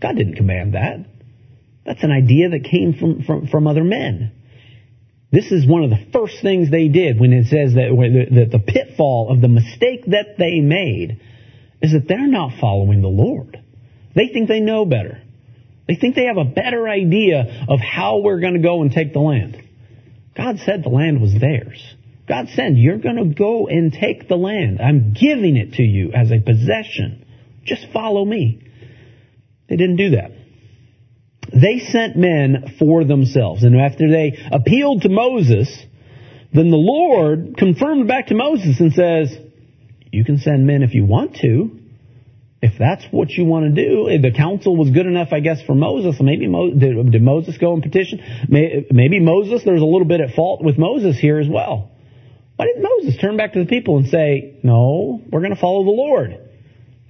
[0.00, 1.09] God didn't command that.
[1.84, 4.32] That's an idea that came from, from, from other men.
[5.32, 8.58] This is one of the first things they did when it says that, that the
[8.58, 11.20] pitfall of the mistake that they made
[11.80, 13.62] is that they're not following the Lord.
[14.14, 15.22] They think they know better.
[15.86, 19.12] They think they have a better idea of how we're going to go and take
[19.12, 19.56] the land.
[20.36, 21.82] God said the land was theirs.
[22.28, 24.80] God said, you're going to go and take the land.
[24.80, 27.26] I'm giving it to you as a possession.
[27.64, 28.62] Just follow me.
[29.68, 30.30] They didn't do that.
[31.52, 33.62] They sent men for themselves.
[33.62, 35.68] And after they appealed to Moses,
[36.52, 39.36] then the Lord confirmed back to Moses and says,
[40.12, 41.78] you can send men if you want to.
[42.62, 45.74] If that's what you want to do, the counsel was good enough, I guess, for
[45.74, 46.20] Moses.
[46.20, 48.20] Maybe Mo, did, did, Moses go and petition?
[48.48, 51.90] Maybe Moses, there's a little bit at fault with Moses here as well.
[52.56, 55.84] Why didn't Moses turn back to the people and say, no, we're going to follow
[55.84, 56.49] the Lord?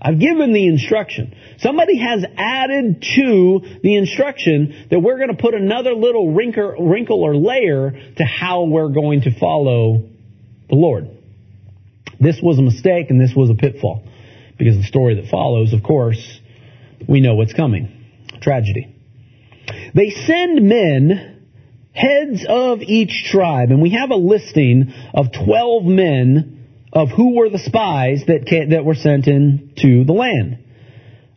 [0.03, 1.35] I've given the instruction.
[1.59, 7.37] Somebody has added to the instruction that we're going to put another little wrinkle or
[7.37, 10.09] layer to how we're going to follow
[10.69, 11.11] the Lord.
[12.19, 14.05] This was a mistake and this was a pitfall.
[14.59, 16.41] Because the story that follows, of course,
[17.09, 18.07] we know what's coming.
[18.41, 18.95] Tragedy.
[19.95, 21.47] They send men,
[21.93, 26.60] heads of each tribe, and we have a listing of 12 men
[26.93, 30.59] of who were the spies that came, that were sent into the land.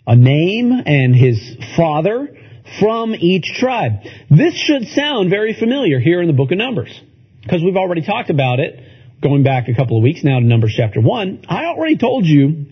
[0.06, 2.36] A name and his father
[2.80, 4.04] from each tribe.
[4.30, 7.00] This should sound very familiar here in the book of Numbers
[7.42, 8.80] because we've already talked about it
[9.22, 11.46] going back a couple of weeks now to Numbers chapter 1.
[11.48, 12.66] I already told you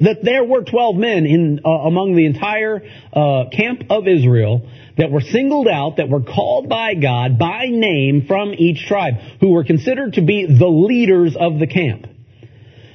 [0.00, 4.68] that there were 12 men in uh, among the entire uh, camp of Israel
[4.98, 9.52] that were singled out, that were called by God by name from each tribe, who
[9.52, 12.06] were considered to be the leaders of the camp.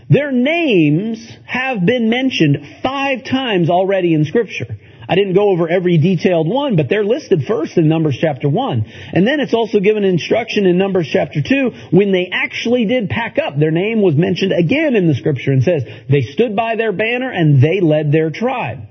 [0.09, 4.77] Their names have been mentioned five times already in Scripture.
[5.07, 8.85] I didn't go over every detailed one, but they're listed first in Numbers chapter 1.
[9.13, 13.39] And then it's also given instruction in Numbers chapter 2 when they actually did pack
[13.39, 13.57] up.
[13.57, 17.31] Their name was mentioned again in the scripture and says they stood by their banner
[17.31, 18.81] and they led their tribe.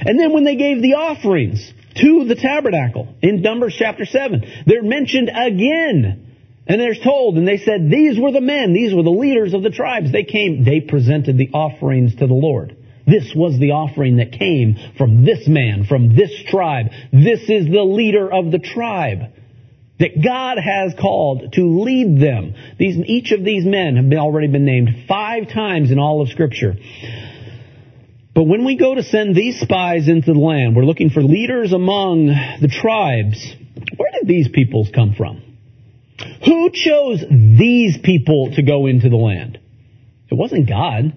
[0.00, 4.82] And then when they gave the offerings to the tabernacle in Numbers chapter 7, they're
[4.82, 6.27] mentioned again
[6.68, 9.62] and they're told, and they said, these were the men, these were the leaders of
[9.62, 10.12] the tribes.
[10.12, 12.76] They came, they presented the offerings to the Lord.
[13.06, 16.88] This was the offering that came from this man, from this tribe.
[17.10, 19.32] This is the leader of the tribe
[19.98, 22.54] that God has called to lead them.
[22.78, 26.28] These, each of these men have been, already been named five times in all of
[26.28, 26.74] Scripture.
[28.34, 31.72] But when we go to send these spies into the land, we're looking for leaders
[31.72, 33.54] among the tribes.
[33.96, 35.47] Where did these peoples come from?
[36.48, 39.58] Who chose these people to go into the land?
[40.30, 41.12] It wasn't God.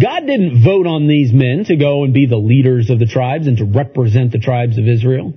[0.00, 3.48] God didn't vote on these men to go and be the leaders of the tribes
[3.48, 5.34] and to represent the tribes of Israel.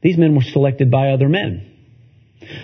[0.00, 1.66] These men were selected by other men.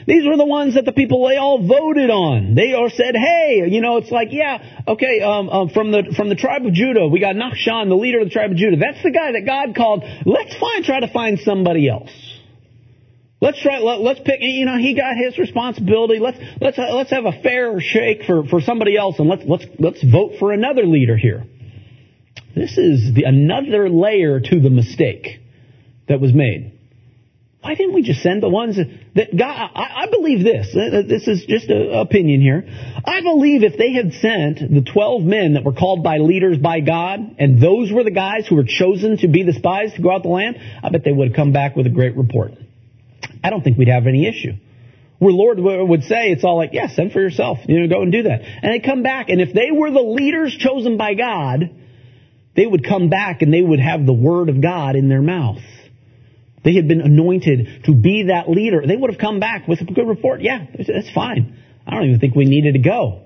[0.06, 2.54] These were the ones that the people they all voted on.
[2.54, 6.28] They all said, "Hey, you know, it's like, yeah, okay, um, um, from the from
[6.28, 8.78] the tribe of Judah, we got Nachshon, the leader of the tribe of Judah.
[8.78, 10.04] That's the guy that God called.
[10.24, 12.10] Let's find, try to find somebody else.
[13.40, 13.78] Let's try.
[13.78, 14.40] Let, let's pick.
[14.40, 16.18] You know, he got his responsibility.
[16.18, 19.66] Let's let's uh, let's have a fair shake for for somebody else, and let's let's
[19.78, 21.44] let's vote for another leader here.
[22.54, 25.40] This is the another layer to the mistake
[26.08, 26.72] that was made.
[27.60, 29.70] Why didn't we just send the ones that God?
[29.74, 30.68] I, I believe this.
[30.74, 32.64] Uh, this is just an opinion here.
[33.04, 36.80] I believe if they had sent the twelve men that were called by leaders by
[36.80, 40.10] God, and those were the guys who were chosen to be the spies to go
[40.10, 42.52] out the land, I bet they would have come back with a great report.
[43.42, 44.52] I don't think we'd have any issue.
[45.18, 47.58] Where Lord would say, it's all like, yeah, send for yourself.
[47.66, 48.42] You know, go and do that.
[48.42, 51.70] And they come back, and if they were the leaders chosen by God,
[52.54, 55.62] they would come back and they would have the word of God in their mouth.
[56.64, 58.82] They had been anointed to be that leader.
[58.86, 60.42] They would have come back with a good report.
[60.42, 61.62] Yeah, that's fine.
[61.86, 63.22] I don't even think we needed to go.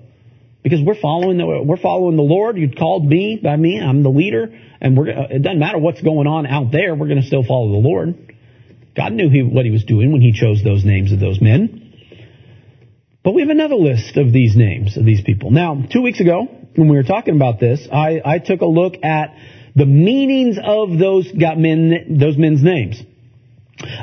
[0.63, 2.57] Because we're following the, we're following the Lord.
[2.57, 3.79] You called me by me.
[3.81, 4.53] I'm the leader.
[4.79, 6.93] And we're, it doesn't matter what's going on out there.
[6.93, 8.30] We're going to still follow the Lord.
[8.95, 11.91] God knew he, what he was doing when he chose those names of those men.
[13.23, 15.51] But we have another list of these names of these people.
[15.51, 18.95] Now, two weeks ago, when we were talking about this, I, I took a look
[19.03, 19.35] at
[19.75, 23.01] the meanings of those got men, those men's names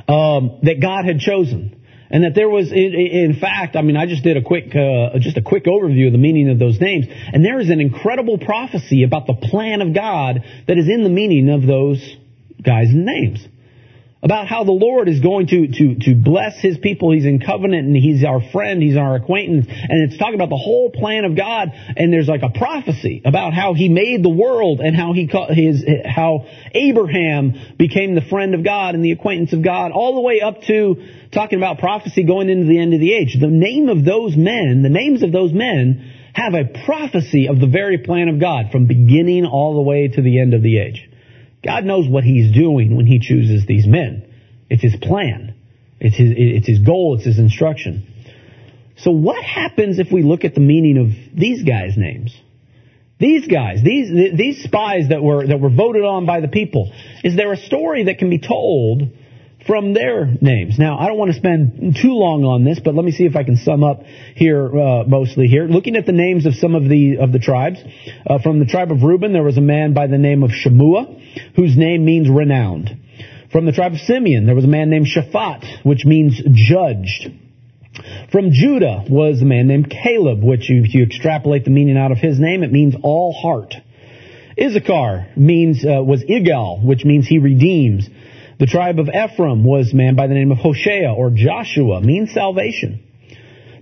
[0.09, 1.75] um, that God had chosen.
[2.11, 5.19] And that there was, in, in fact, I mean, I just did a quick, uh,
[5.19, 8.39] just a quick overview of the meaning of those names, and there is an incredible
[8.39, 12.01] prophecy about the plan of God that is in the meaning of those
[12.65, 13.47] guys' names
[14.23, 17.13] about how the Lord is going to, to, to bless his people.
[17.13, 19.67] He's in covenant and he's our friend, he's our acquaintance.
[19.69, 21.71] And it's talking about the whole plan of God.
[21.97, 25.85] And there's like a prophecy about how he made the world and how he, his,
[26.05, 30.41] how Abraham became the friend of God and the acquaintance of God, all the way
[30.41, 30.97] up to
[31.33, 33.37] talking about prophecy going into the end of the age.
[33.41, 37.67] The name of those men, the names of those men have a prophecy of the
[37.67, 41.09] very plan of God from beginning all the way to the end of the age.
[41.65, 44.33] God knows what He's doing when He chooses these men.
[44.71, 45.55] It's His plan.
[46.01, 47.17] It's His, it's His goal.
[47.17, 48.07] It's His instruction.
[48.99, 52.37] So what happens if we look at the meaning of these guys' names?
[53.21, 56.93] These guys, these, these spies that were, that were voted on by the people,
[57.25, 59.03] is there a story that can be told
[59.67, 60.79] from their names.
[60.79, 63.37] Now, I don't want to spend too long on this, but let me see if
[63.37, 64.03] I can sum up
[64.35, 65.65] here uh, mostly here.
[65.65, 67.79] Looking at the names of some of the of the tribes,
[68.27, 71.55] uh, from the tribe of Reuben, there was a man by the name of Shemua,
[71.57, 72.91] whose name means renowned.
[73.51, 77.33] From the tribe of Simeon, there was a man named Shaphat, which means judged.
[78.31, 82.19] From Judah was a man named Caleb, which if you extrapolate the meaning out of
[82.19, 83.75] his name, it means all heart.
[84.61, 88.09] Issachar means uh, was Igal, which means he redeems.
[88.59, 92.33] The tribe of Ephraim was a man by the name of Hoshea or Joshua, means
[92.33, 93.05] salvation.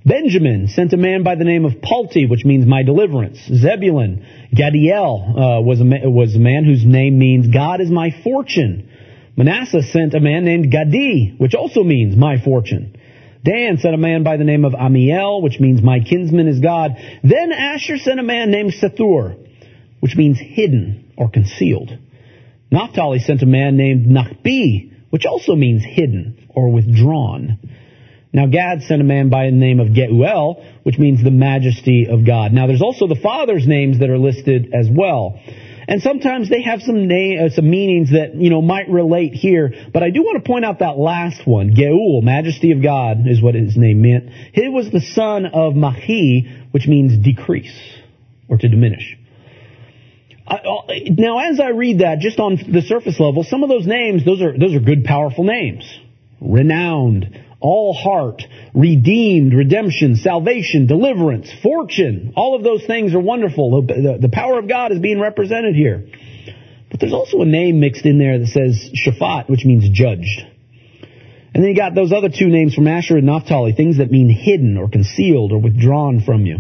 [0.05, 3.39] Benjamin sent a man by the name of Palti, which means my deliverance.
[3.39, 4.25] Zebulun,
[4.55, 8.89] Gadiel uh, was, a, was a man whose name means God is my fortune.
[9.37, 12.97] Manasseh sent a man named Gadi, which also means my fortune.
[13.43, 16.93] Dan sent a man by the name of Amiel, which means my kinsman is God.
[17.23, 19.37] Then Asher sent a man named Sethur,
[20.01, 21.97] which means hidden or concealed.
[22.71, 27.59] Naphtali sent a man named Nachbi, which also means hidden or withdrawn.
[28.33, 32.27] Now Gad sent a man by the name of Geuel, which means the majesty of
[32.27, 32.53] God.
[32.53, 35.41] Now there's also the father's names that are listed as well.
[35.89, 39.73] And sometimes they have some name, uh, some meanings that, you know, might relate here.
[39.93, 41.75] But I do want to point out that last one.
[41.75, 44.31] Geul, majesty of God, is what his name meant.
[44.53, 47.79] He was the son of Mahi, which means decrease
[48.49, 49.17] or to diminish.
[50.47, 50.59] Uh,
[51.11, 54.41] now, as I read that, just on the surface level, some of those names, those
[54.41, 55.85] are those are good, powerful names.
[56.41, 58.43] Renowned, all heart,
[58.75, 62.33] redeemed, redemption, salvation, deliverance, fortune.
[62.37, 63.83] All of those things are wonderful.
[63.83, 66.07] The, the power of God is being represented here.
[66.91, 70.47] But there's also a name mixed in there that says Shaphat, which means judged.
[71.55, 74.29] And then you got those other two names from Asher and Naphtali, things that mean
[74.29, 76.59] hidden or concealed or withdrawn from you.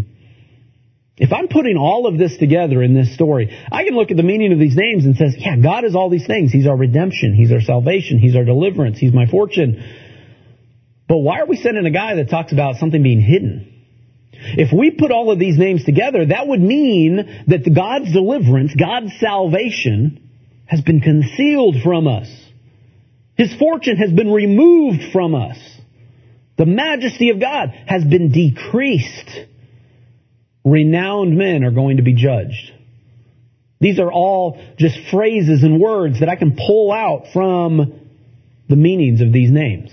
[1.19, 4.23] If I'm putting all of this together in this story, I can look at the
[4.23, 6.53] meaning of these names and says, yeah, God is all these things.
[6.53, 7.35] He's our redemption.
[7.35, 8.19] He's our salvation.
[8.19, 8.99] He's our deliverance.
[8.99, 9.83] He's my fortune.
[11.09, 13.73] But why are we sending a guy that talks about something being hidden?
[14.33, 19.13] If we put all of these names together, that would mean that God's deliverance, God's
[19.19, 20.31] salvation,
[20.67, 22.29] has been concealed from us.
[23.39, 25.59] His fortune has been removed from us.
[26.59, 29.47] The majesty of God has been decreased
[30.67, 32.73] renowned men are going to be judged.
[33.81, 38.01] These are all just phrases and words that I can pull out from
[38.69, 39.91] the meanings of these names.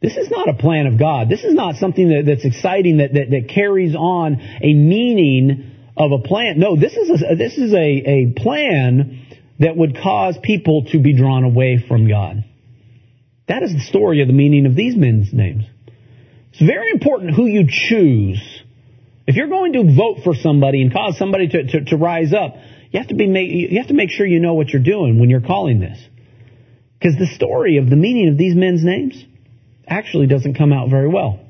[0.00, 1.28] This is not a plan of God.
[1.28, 6.12] This is not something that, that's exciting that, that, that carries on a meaning of
[6.12, 6.58] a plan.
[6.58, 9.26] No, this is a, this is a, a plan
[9.58, 12.44] that would cause people to be drawn away from God.
[13.48, 15.64] That is the story of the meaning of these men's names.
[16.52, 18.55] It's very important who you choose.
[19.26, 22.54] If you're going to vote for somebody and cause somebody to, to, to rise up,
[22.90, 25.30] you have to be you have to make sure you know what you're doing when
[25.30, 25.98] you're calling this.
[26.98, 29.22] Because the story of the meaning of these men's names
[29.86, 31.40] actually doesn't come out very well.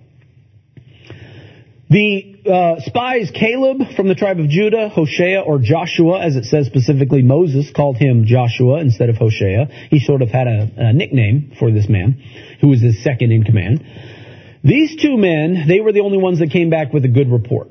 [1.88, 6.66] The uh, spies Caleb from the tribe of Judah, Hoshea or Joshua, as it says
[6.66, 9.88] specifically, Moses called him Joshua instead of Hoshea.
[9.90, 12.20] He sort of had a, a nickname for this man,
[12.60, 13.84] who was his second in command.
[14.66, 17.68] These two men, they were the only ones that came back with a good report.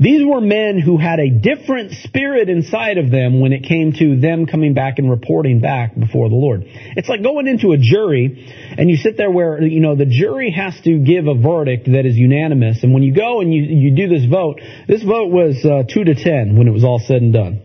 [0.00, 4.20] These were men who had a different spirit inside of them when it came to
[4.20, 6.64] them coming back and reporting back before the Lord.
[6.66, 10.50] It's like going into a jury and you sit there where, you know, the jury
[10.50, 12.82] has to give a verdict that is unanimous.
[12.82, 16.04] And when you go and you, you do this vote, this vote was uh, 2
[16.04, 17.62] to 10 when it was all said and done.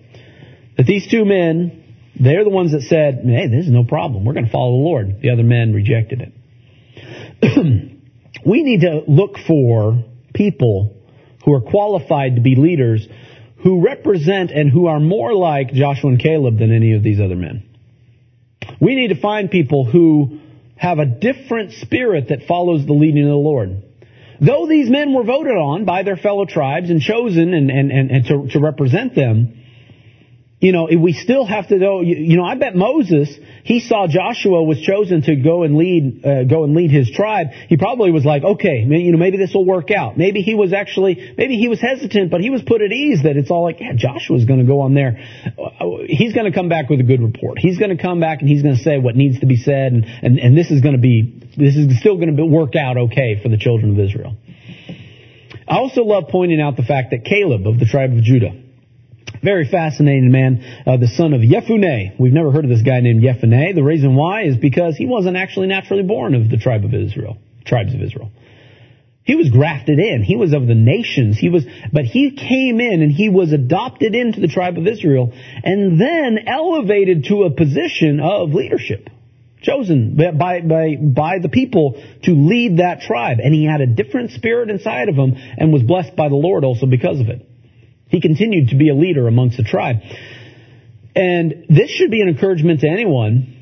[0.77, 1.83] That these two men,
[2.19, 4.25] they're the ones that said, hey, this is no problem.
[4.25, 5.21] We're going to follow the Lord.
[5.21, 6.33] The other men rejected
[7.41, 7.93] it.
[8.45, 10.95] we need to look for people
[11.45, 13.07] who are qualified to be leaders
[13.63, 17.35] who represent and who are more like Joshua and Caleb than any of these other
[17.35, 17.63] men.
[18.79, 20.39] We need to find people who
[20.75, 23.83] have a different spirit that follows the leading of the Lord.
[24.39, 28.11] Though these men were voted on by their fellow tribes and chosen and, and, and,
[28.11, 29.56] and to, to represent them,
[30.59, 33.29] you know, we still have to know, you know, I bet Moses,
[33.63, 37.49] he saw Joshua was chosen to go and lead, uh, go and lead his tribe.
[37.69, 40.17] He probably was like, okay, you know, maybe this will work out.
[40.17, 43.37] Maybe he was actually, maybe he was hesitant, but he was put at ease that
[43.37, 45.19] it's all like, yeah, Joshua's gonna go on there.
[46.07, 47.59] He's gonna come back with a good report.
[47.59, 50.39] He's gonna come back and he's gonna say what needs to be said and, and,
[50.39, 53.91] and this is gonna be, this is still gonna work out okay for the children
[53.91, 54.35] of Israel.
[55.67, 58.63] I also love pointing out the fact that Caleb of the tribe of Judah,
[59.43, 62.19] very fascinating man, uh, the son of Yefuneh.
[62.19, 63.75] We've never heard of this guy named Yefuneh.
[63.75, 67.37] The reason why is because he wasn't actually naturally born of the tribe of Israel,
[67.65, 68.31] tribes of Israel.
[69.27, 70.23] He was grafted in.
[70.23, 71.37] He was of the nations.
[71.37, 75.33] He was, but he came in and he was adopted into the tribe of Israel
[75.33, 79.09] and then elevated to a position of leadership.
[79.61, 83.39] Chosen by, by, by the people to lead that tribe.
[83.43, 86.63] And he had a different spirit inside of him and was blessed by the Lord
[86.63, 87.45] also because of it.
[88.09, 89.97] He continued to be a leader amongst the tribe.
[91.15, 93.55] And this should be an encouragement to anyone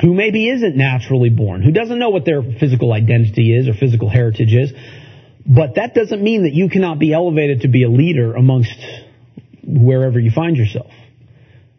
[0.00, 4.08] who maybe isn't naturally born, who doesn't know what their physical identity is or physical
[4.08, 4.72] heritage is.
[5.46, 8.78] But that doesn't mean that you cannot be elevated to be a leader amongst
[9.64, 10.90] wherever you find yourself.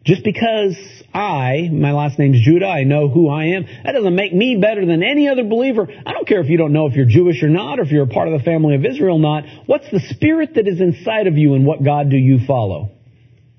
[0.04, 0.76] Just because
[1.14, 4.84] I, my last name's Judah, I know who I am, that doesn't make me better
[4.84, 5.86] than any other believer.
[5.88, 8.04] I don't care if you don't know if you're Jewish or not, or if you're
[8.04, 9.44] a part of the family of Israel or not.
[9.66, 12.90] What's the spirit that is inside of you and what God do you follow?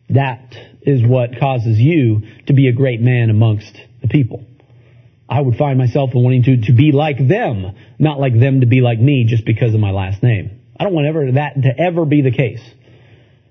[0.10, 4.44] That is what causes you to be a great man amongst the people.
[5.30, 8.82] I would find myself wanting to, to be like them, not like them to be
[8.82, 10.60] like me just because of my last name.
[10.78, 12.62] I don't want ever that to ever be the case.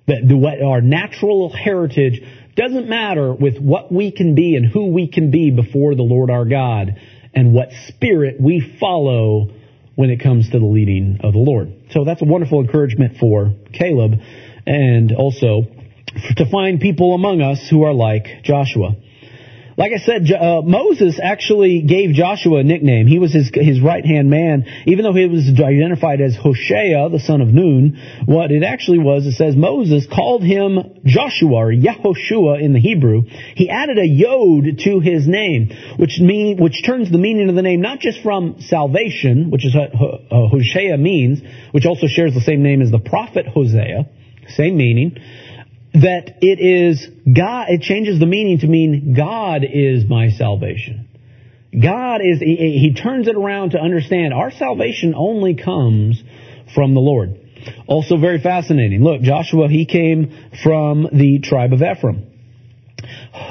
[0.07, 2.20] That what our natural heritage
[2.55, 6.30] doesn't matter with what we can be and who we can be before the Lord
[6.30, 6.96] our God
[7.34, 9.48] and what spirit we follow
[9.94, 11.72] when it comes to the leading of the Lord.
[11.90, 14.14] So that's a wonderful encouragement for Caleb
[14.66, 15.62] and also
[16.36, 18.96] to find people among us who are like Joshua.
[19.77, 23.07] Like I said, uh, Moses actually gave Joshua a nickname.
[23.07, 27.20] He was his his right hand man, even though he was identified as Hoshea, the
[27.20, 27.99] son of Nun.
[28.27, 33.23] What it actually was, it says Moses called him Joshua or Yehoshua in the Hebrew.
[33.55, 37.62] He added a yod to his name, which mean which turns the meaning of the
[37.62, 41.41] name not just from salvation, which is what Hoshea means,
[41.73, 44.07] which also shares the same name as the prophet Hosea,
[44.49, 45.16] same meaning
[45.95, 51.09] that it is God, it changes the meaning to mean God is my salvation.
[51.72, 56.22] God is, he, he turns it around to understand our salvation only comes
[56.74, 57.38] from the Lord.
[57.86, 59.03] Also very fascinating.
[59.03, 62.28] Look, Joshua, he came from the tribe of Ephraim.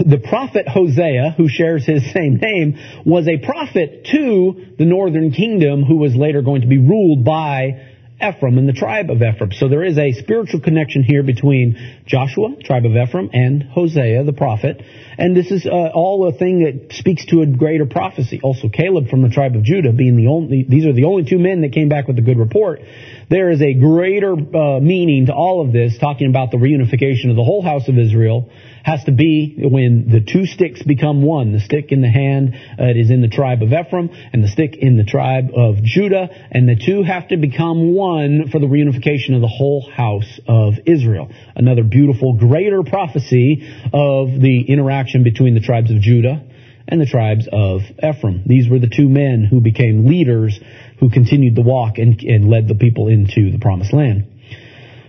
[0.05, 5.83] The prophet Hosea, who shares his same name, was a prophet to the northern kingdom
[5.83, 7.90] who was later going to be ruled by
[8.22, 9.51] Ephraim and the tribe of Ephraim.
[9.51, 14.34] So there is a spiritual connection here between Joshua, tribe of Ephraim, and Hosea, the
[14.34, 14.82] prophet.
[15.17, 18.39] And this is uh, all a thing that speaks to a greater prophecy.
[18.43, 21.39] Also, Caleb from the tribe of Judah being the only, these are the only two
[21.39, 22.82] men that came back with a good report.
[23.30, 27.36] There is a greater uh, meaning to all of this, talking about the reunification of
[27.36, 28.49] the whole house of Israel
[28.84, 31.51] has to be when the two sticks become one.
[31.51, 34.75] The stick in the hand uh, is in the tribe of Ephraim, and the stick
[34.77, 39.36] in the tribe of Judah, and the two have to become one for the reunification
[39.36, 41.29] of the whole house of Israel.
[41.55, 46.43] Another beautiful, greater prophecy of the interaction between the tribes of Judah
[46.88, 48.43] and the tribes of Ephraim.
[48.45, 50.59] These were the two men who became leaders
[50.99, 54.27] who continued the walk and, and led the people into the promised land.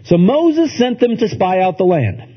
[0.05, 2.32] So Moses sent them to spy out the land.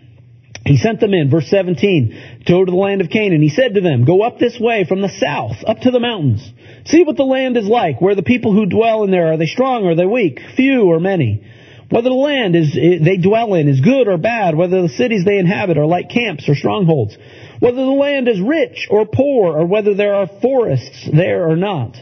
[0.66, 3.44] He sent them in, verse 17, to go to the land of Canaan.
[3.44, 6.52] He said to them, Go up this way from the south, up to the mountains.
[6.86, 9.46] See what the land is like, where the people who dwell in there, are they
[9.46, 11.44] strong or are they weak, few or many?
[11.90, 15.24] Whether the land is, eh, they dwell in is good or bad, whether the cities
[15.24, 17.16] they inhabit are like camps or strongholds,
[17.60, 21.96] whether the land is rich or poor, or whether there are forests there or not.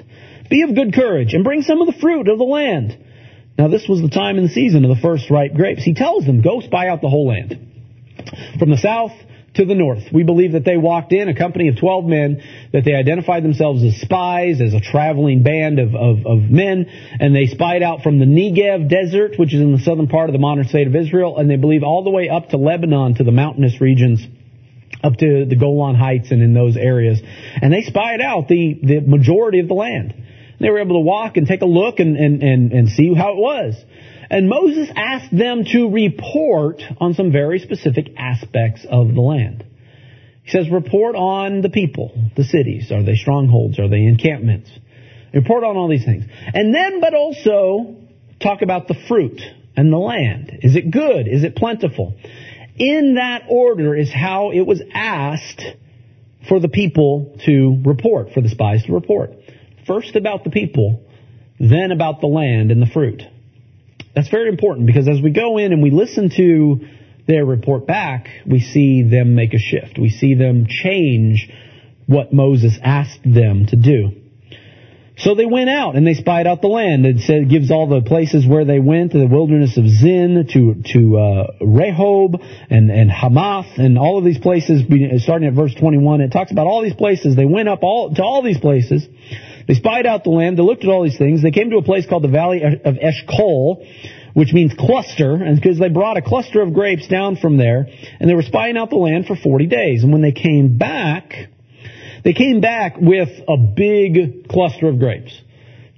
[0.49, 2.97] Be of good courage and bring some of the fruit of the land.
[3.57, 5.83] Now this was the time in the season of the first ripe grapes.
[5.83, 7.72] He tells them, go spy out the whole land.
[8.59, 9.11] From the south
[9.55, 10.11] to the north.
[10.11, 12.41] We believe that they walked in, a company of 12 men,
[12.73, 16.87] that they identified themselves as spies, as a traveling band of, of, of, men,
[17.19, 20.33] and they spied out from the Negev desert, which is in the southern part of
[20.33, 23.23] the modern state of Israel, and they believe all the way up to Lebanon, to
[23.23, 24.25] the mountainous regions,
[25.03, 27.21] up to the Golan Heights and in those areas.
[27.61, 30.15] And they spied out the, the majority of the land.
[30.59, 33.33] They were able to walk and take a look and, and, and, and see how
[33.33, 33.75] it was.
[34.29, 39.65] And Moses asked them to report on some very specific aspects of the land.
[40.43, 42.91] He says, report on the people, the cities.
[42.91, 43.79] Are they strongholds?
[43.79, 44.69] Are they encampments?
[45.33, 46.25] Report on all these things.
[46.53, 47.95] And then, but also,
[48.41, 49.41] talk about the fruit
[49.75, 50.59] and the land.
[50.61, 51.27] Is it good?
[51.27, 52.15] Is it plentiful?
[52.75, 55.63] In that order is how it was asked
[56.47, 59.31] for the people to report, for the spies to report.
[59.87, 61.03] First about the people,
[61.59, 63.23] then about the land and the fruit.
[64.15, 66.87] That's very important because as we go in and we listen to
[67.27, 69.97] their report back, we see them make a shift.
[69.99, 71.49] We see them change
[72.05, 74.23] what Moses asked them to do.
[75.15, 77.05] So they went out and they spied out the land.
[77.05, 80.75] It said, gives all the places where they went, to the wilderness of Zin, to,
[80.93, 84.81] to, uh, Rehob and, and Hamath and all of these places,
[85.23, 86.21] starting at verse 21.
[86.21, 87.35] It talks about all these places.
[87.35, 89.07] They went up all, to all these places.
[89.67, 90.57] They spied out the land.
[90.57, 91.41] They looked at all these things.
[91.41, 93.85] They came to a place called the Valley of Eshcol,
[94.33, 97.87] which means cluster, and because they brought a cluster of grapes down from there,
[98.19, 100.03] and they were spying out the land for 40 days.
[100.03, 101.33] And when they came back,
[102.23, 105.39] they came back with a big cluster of grapes.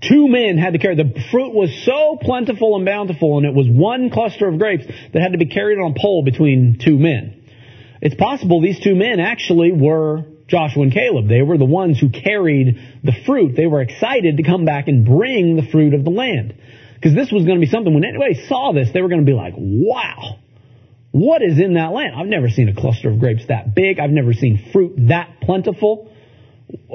[0.02, 3.68] Two men had to carry, the fruit was so plentiful and bountiful, and it was
[3.68, 7.42] one cluster of grapes that had to be carried on a pole between two men.
[8.02, 11.28] It's possible these two men actually were Joshua and Caleb.
[11.28, 13.56] They were the ones who carried the fruit.
[13.56, 16.56] They were excited to come back and bring the fruit of the land.
[16.96, 19.26] Because this was going to be something, when anybody saw this, they were going to
[19.26, 20.38] be like, wow,
[21.12, 22.14] what is in that land?
[22.16, 24.00] I've never seen a cluster of grapes that big.
[24.00, 26.12] I've never seen fruit that plentiful.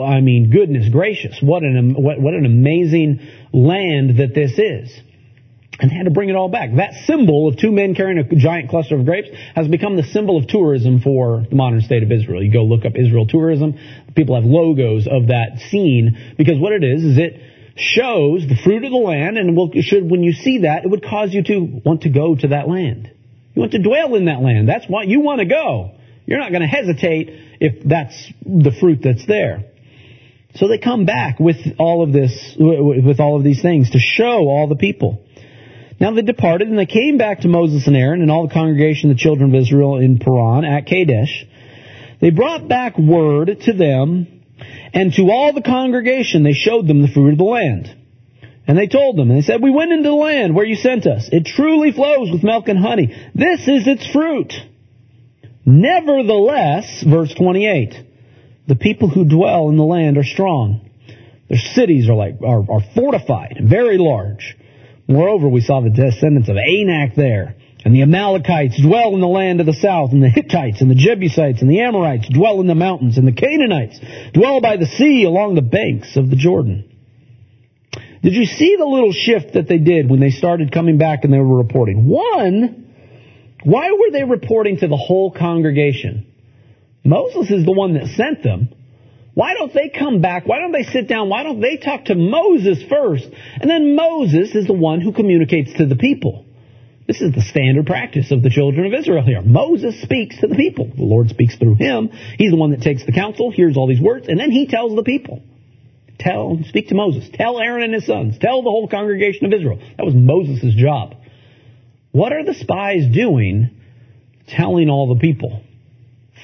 [0.00, 3.20] I mean, goodness gracious, what an, what, what an amazing
[3.52, 5.00] land that this is
[5.80, 6.70] and they had to bring it all back.
[6.76, 10.36] That symbol of two men carrying a giant cluster of grapes has become the symbol
[10.36, 12.42] of tourism for the modern state of Israel.
[12.42, 13.78] You go look up Israel tourism,
[14.14, 17.40] people have logos of that scene because what it is is it
[17.76, 21.02] shows the fruit of the land and will, should, when you see that, it would
[21.02, 23.10] cause you to want to go to that land.
[23.54, 24.68] You want to dwell in that land.
[24.68, 25.92] That's why you want to go.
[26.26, 29.64] You're not going to hesitate if that's the fruit that's there.
[30.56, 34.48] So they come back with all of this, with all of these things to show
[34.48, 35.24] all the people.
[36.00, 39.10] Now they departed, and they came back to Moses and Aaron and all the congregation
[39.10, 41.44] of the children of Israel in Paran at Kadesh.
[42.20, 44.26] They brought back word to them,
[44.94, 47.96] and to all the congregation they showed them the fruit of the land.
[48.66, 51.06] And they told them, and they said, We went into the land where you sent
[51.06, 51.28] us.
[51.32, 53.08] It truly flows with milk and honey.
[53.34, 54.52] This is its fruit.
[55.66, 57.94] Nevertheless, verse 28,
[58.68, 60.88] the people who dwell in the land are strong.
[61.48, 64.56] Their cities are like are, are fortified, very large.
[65.10, 67.56] Moreover, we saw the descendants of Anak there.
[67.84, 70.94] And the Amalekites dwell in the land of the south, and the Hittites and the
[70.94, 73.98] Jebusites and the Amorites dwell in the mountains, and the Canaanites
[74.34, 76.84] dwell by the sea along the banks of the Jordan.
[78.22, 81.32] Did you see the little shift that they did when they started coming back and
[81.32, 82.06] they were reporting?
[82.06, 82.94] One,
[83.64, 86.26] why were they reporting to the whole congregation?
[87.02, 88.68] Moses is the one that sent them.
[89.34, 90.46] Why don't they come back?
[90.46, 91.28] Why don't they sit down?
[91.28, 93.26] Why don't they talk to Moses first?
[93.60, 96.44] And then Moses is the one who communicates to the people.
[97.06, 99.42] This is the standard practice of the children of Israel here.
[99.42, 100.86] Moses speaks to the people.
[100.86, 102.10] The Lord speaks through him.
[102.38, 104.94] He's the one that takes the counsel, hears all these words, and then he tells
[104.94, 105.42] the people.
[106.20, 107.28] Tell, speak to Moses.
[107.32, 108.38] Tell Aaron and his sons.
[108.38, 109.80] Tell the whole congregation of Israel.
[109.96, 111.16] That was Moses' job.
[112.12, 113.70] What are the spies doing
[114.46, 115.62] telling all the people?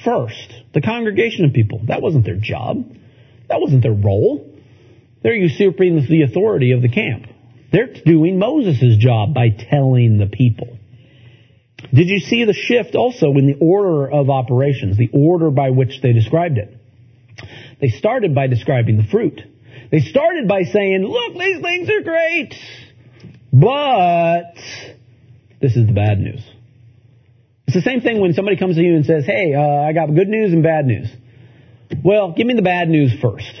[0.03, 1.81] First, the congregation of people.
[1.87, 2.85] That wasn't their job.
[3.49, 4.47] That wasn't their role.
[5.23, 7.25] They're usurping the authority of the camp.
[7.71, 10.77] They're doing Moses' job by telling the people.
[11.91, 15.99] Did you see the shift also in the order of operations, the order by which
[16.03, 16.77] they described it?
[17.81, 19.41] They started by describing the fruit.
[19.89, 22.53] They started by saying, look, these things are great,
[23.51, 24.53] but
[25.59, 26.47] this is the bad news.
[27.67, 30.07] It's the same thing when somebody comes to you and says, hey, uh, I got
[30.15, 31.09] good news and bad news.
[32.01, 33.51] Well, give me the bad news first.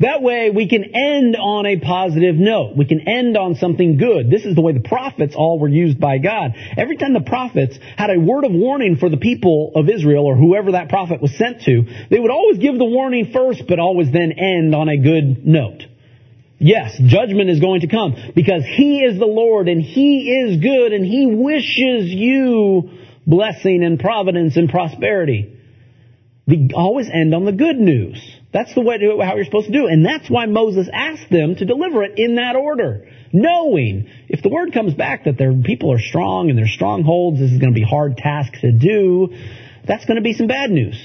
[0.00, 2.74] That way we can end on a positive note.
[2.76, 4.30] We can end on something good.
[4.30, 6.52] This is the way the prophets all were used by God.
[6.76, 10.36] Every time the prophets had a word of warning for the people of Israel or
[10.36, 14.10] whoever that prophet was sent to, they would always give the warning first, but always
[14.10, 15.82] then end on a good note.
[16.60, 20.92] Yes, judgment is going to come because He is the Lord and He is good
[20.92, 22.90] and He wishes you
[23.28, 25.54] blessing and providence and prosperity.
[26.46, 28.18] They always end on the good news.
[28.52, 29.92] That's the way to, how you're supposed to do it.
[29.92, 33.06] And that's why Moses asked them to deliver it in that order.
[33.30, 37.52] Knowing if the word comes back that their people are strong and their strongholds, this
[37.52, 39.34] is going to be hard task to do,
[39.86, 40.98] that's going to be some bad news.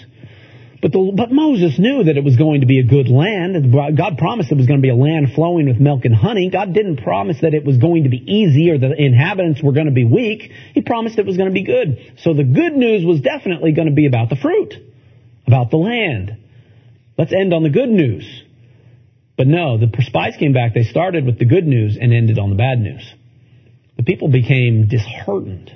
[0.83, 3.71] But, the, but Moses knew that it was going to be a good land.
[3.71, 6.49] God promised it was going to be a land flowing with milk and honey.
[6.49, 9.85] God didn't promise that it was going to be easy or the inhabitants were going
[9.85, 10.51] to be weak.
[10.73, 12.11] He promised it was going to be good.
[12.17, 14.73] So the good news was definitely going to be about the fruit,
[15.47, 16.35] about the land.
[17.17, 18.43] Let's end on the good news.
[19.37, 20.73] But no, the spies came back.
[20.73, 23.09] They started with the good news and ended on the bad news.
[23.95, 25.71] The people became disheartened.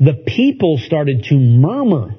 [0.00, 2.14] The people started to murmur.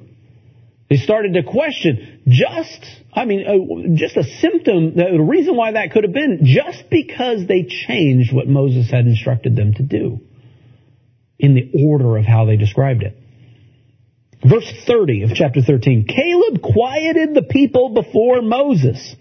[0.90, 5.92] They started to question just, I mean, uh, just a symptom, the reason why that
[5.92, 10.20] could have been just because they changed what Moses had instructed them to do
[11.38, 13.16] in the order of how they described it.
[14.44, 16.06] Verse 30 of chapter 13.
[16.08, 19.14] Caleb quieted the people before Moses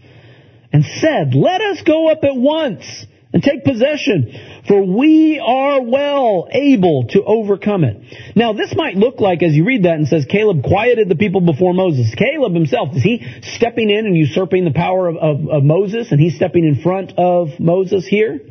[0.73, 6.47] and said, Let us go up at once and take possession, for we are well
[6.51, 8.01] able to overcome it.
[8.35, 11.41] Now, this might look like, as you read that and says, Caleb quieted the people
[11.41, 12.13] before Moses.
[12.17, 16.19] Caleb himself, is he stepping in and usurping the power of, of, of Moses, and
[16.19, 18.41] he's stepping in front of Moses here?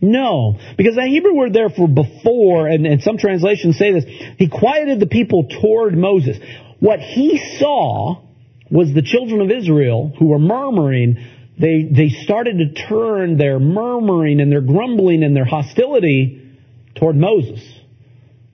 [0.00, 4.04] No, because the Hebrew word there for before, and, and some translations say this,
[4.38, 6.38] he quieted the people toward Moses.
[6.78, 8.22] What he saw
[8.70, 11.16] was the children of Israel who were murmuring,
[11.58, 16.56] they, they started to turn their murmuring and their grumbling and their hostility
[16.94, 17.60] toward Moses.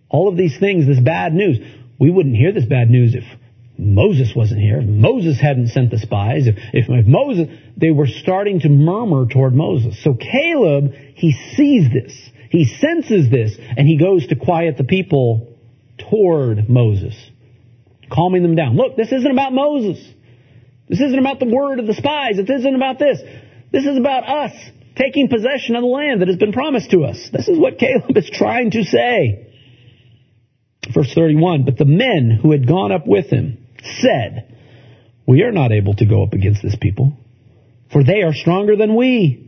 [0.08, 1.58] All of these things, this bad news,
[1.98, 3.24] we wouldn't hear this bad news if
[3.76, 4.80] Moses wasn't here.
[4.80, 6.46] If Moses hadn't sent the spies.
[6.46, 10.02] If, if, if Moses, they were starting to murmur toward Moses.
[10.02, 12.30] So Caleb, he sees this.
[12.50, 15.58] He senses this, and he goes to quiet the people
[15.98, 17.14] toward Moses,
[18.12, 18.76] calming them down.
[18.76, 20.13] Look, this isn't about Moses.
[20.88, 22.38] This isn't about the word of the spies.
[22.38, 23.20] It isn't about this.
[23.72, 24.52] This is about us
[24.96, 27.28] taking possession of the land that has been promised to us.
[27.32, 29.52] This is what Caleb is trying to say.
[30.92, 33.66] Verse 31, but the men who had gone up with him
[34.00, 34.54] said,
[35.26, 37.16] We are not able to go up against this people,
[37.90, 39.40] for they are stronger than we.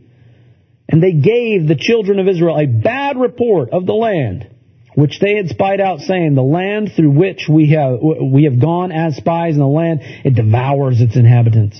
[0.89, 4.49] And they gave the children of Israel a bad report of the land,
[4.97, 8.91] which they had spied out, saying, The land through which we have, we have gone
[8.91, 11.79] as spies in the land, it devours its inhabitants.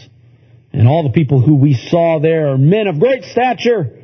[0.72, 4.04] And all the people who we saw there are men of great stature.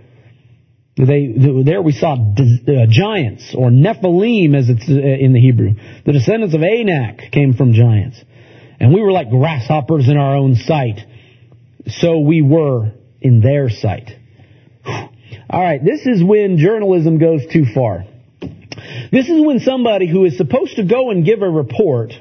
[0.98, 1.32] They,
[1.64, 5.76] there we saw uh, giants, or Nephilim as it's uh, in the Hebrew.
[6.08, 8.20] The descendants of Anak came from giants.
[8.80, 11.00] And we were like grasshoppers in our own sight.
[11.86, 14.10] So we were in their sight.
[15.52, 18.06] All right, this is when journalism goes too far.
[19.14, 22.14] This is when somebody who is supposed to go and give a report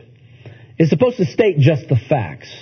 [0.78, 2.54] is supposed to state just the facts.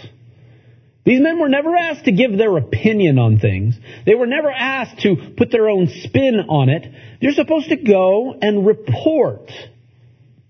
[1.04, 3.74] These men were never asked to give their opinion on things.
[4.06, 6.86] They were never asked to put their own spin on it.
[7.20, 9.50] They're supposed to go and report.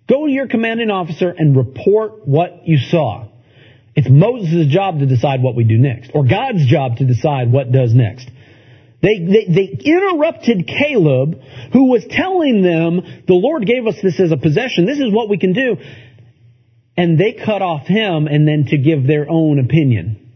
[0.06, 3.28] Go to your commanding officer and report what you saw.
[3.96, 7.72] It's Moses' job to decide what we do next, or God's job to decide what
[7.72, 8.28] does next.
[9.02, 11.40] They, they, they interrupted Caleb,
[11.72, 15.28] who was telling them, the Lord gave us this as a possession, this is what
[15.28, 15.76] we can do.
[16.96, 20.32] And they cut off him and then to give their own opinion.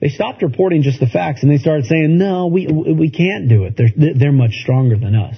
[0.00, 3.64] They stopped reporting just the facts and they started saying, no, we, we can't do
[3.64, 3.76] it.
[3.76, 5.36] They're, they're much stronger than us.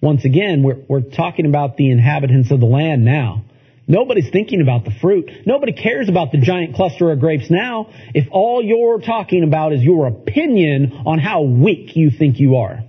[0.00, 3.44] Once again, we're, we're talking about the inhabitants of the land now.
[3.88, 5.30] Nobody's thinking about the fruit.
[5.46, 9.82] Nobody cares about the giant cluster of grapes now if all you're talking about is
[9.82, 12.84] your opinion on how weak you think you are.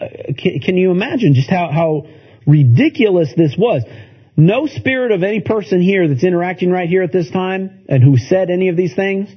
[0.00, 0.06] Uh,
[0.38, 2.06] can, can you imagine just how, how
[2.46, 3.82] ridiculous this was?
[4.36, 8.16] No spirit of any person here that's interacting right here at this time and who
[8.16, 9.28] said any of these things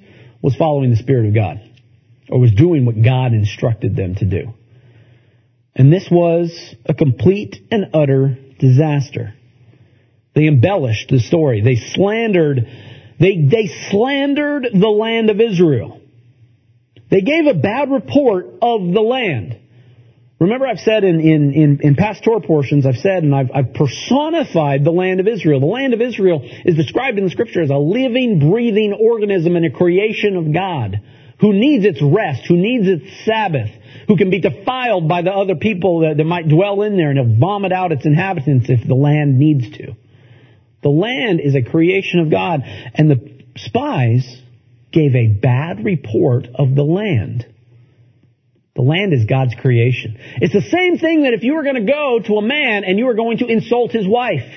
[0.44, 1.60] was following the Spirit of God
[2.30, 4.54] or was doing what God instructed them to do.
[5.76, 9.34] And this was a complete and utter disaster.
[10.36, 11.62] They embellished the story.
[11.62, 12.68] They slandered,
[13.20, 16.02] they, they slandered the land of Israel.
[17.10, 19.60] They gave a bad report of the land.
[20.40, 23.74] Remember I've said in, in, in, in past Torah portions, I've said and I've, I've
[23.74, 25.60] personified the land of Israel.
[25.60, 29.66] The land of Israel is described in the scripture as a living, breathing organism and
[29.66, 31.00] a creation of God
[31.40, 33.70] who needs its rest, who needs its Sabbath,
[34.08, 37.40] who can be defiled by the other people that, that might dwell in there and
[37.40, 39.96] vomit out its inhabitants if the land needs to.
[40.84, 44.42] The land is a creation of God and the spies
[44.92, 47.46] gave a bad report of the land.
[48.76, 50.18] The land is God's creation.
[50.42, 52.98] It's the same thing that if you were going to go to a man and
[52.98, 54.50] you were going to insult his wife,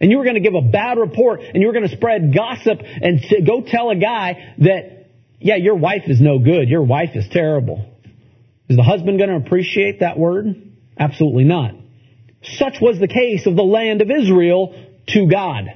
[0.00, 2.34] and you were going to give a bad report, and you were going to spread
[2.34, 5.10] gossip and go tell a guy that,
[5.40, 7.84] yeah, your wife is no good, your wife is terrible.
[8.68, 10.46] Is the husband going to appreciate that word?
[10.98, 11.72] Absolutely not.
[12.42, 14.74] Such was the case of the land of Israel
[15.08, 15.74] to God.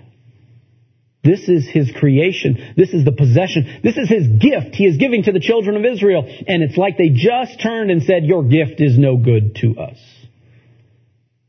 [1.25, 2.75] This is his creation.
[2.77, 3.81] This is the possession.
[3.85, 6.25] This is his gift he is giving to the children of Israel.
[6.27, 9.99] And it's like they just turned and said, your gift is no good to us.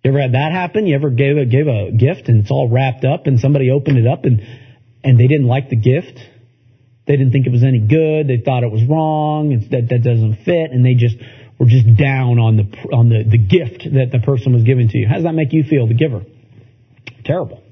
[0.03, 0.85] You ever had that happen?
[0.85, 3.97] You ever gave a, gave a gift and it's all wrapped up and somebody opened
[3.97, 4.41] it up and,
[5.03, 6.19] and they didn't like the gift?
[7.07, 8.27] They didn't think it was any good.
[8.27, 9.53] They thought it was wrong.
[9.53, 10.71] It's, that, that doesn't fit.
[10.71, 11.15] And they just
[11.57, 12.63] were just down on the,
[12.93, 15.07] on the, the gift that the person was giving to you.
[15.07, 16.21] How does that make you feel, the giver?
[17.25, 17.62] Terrible.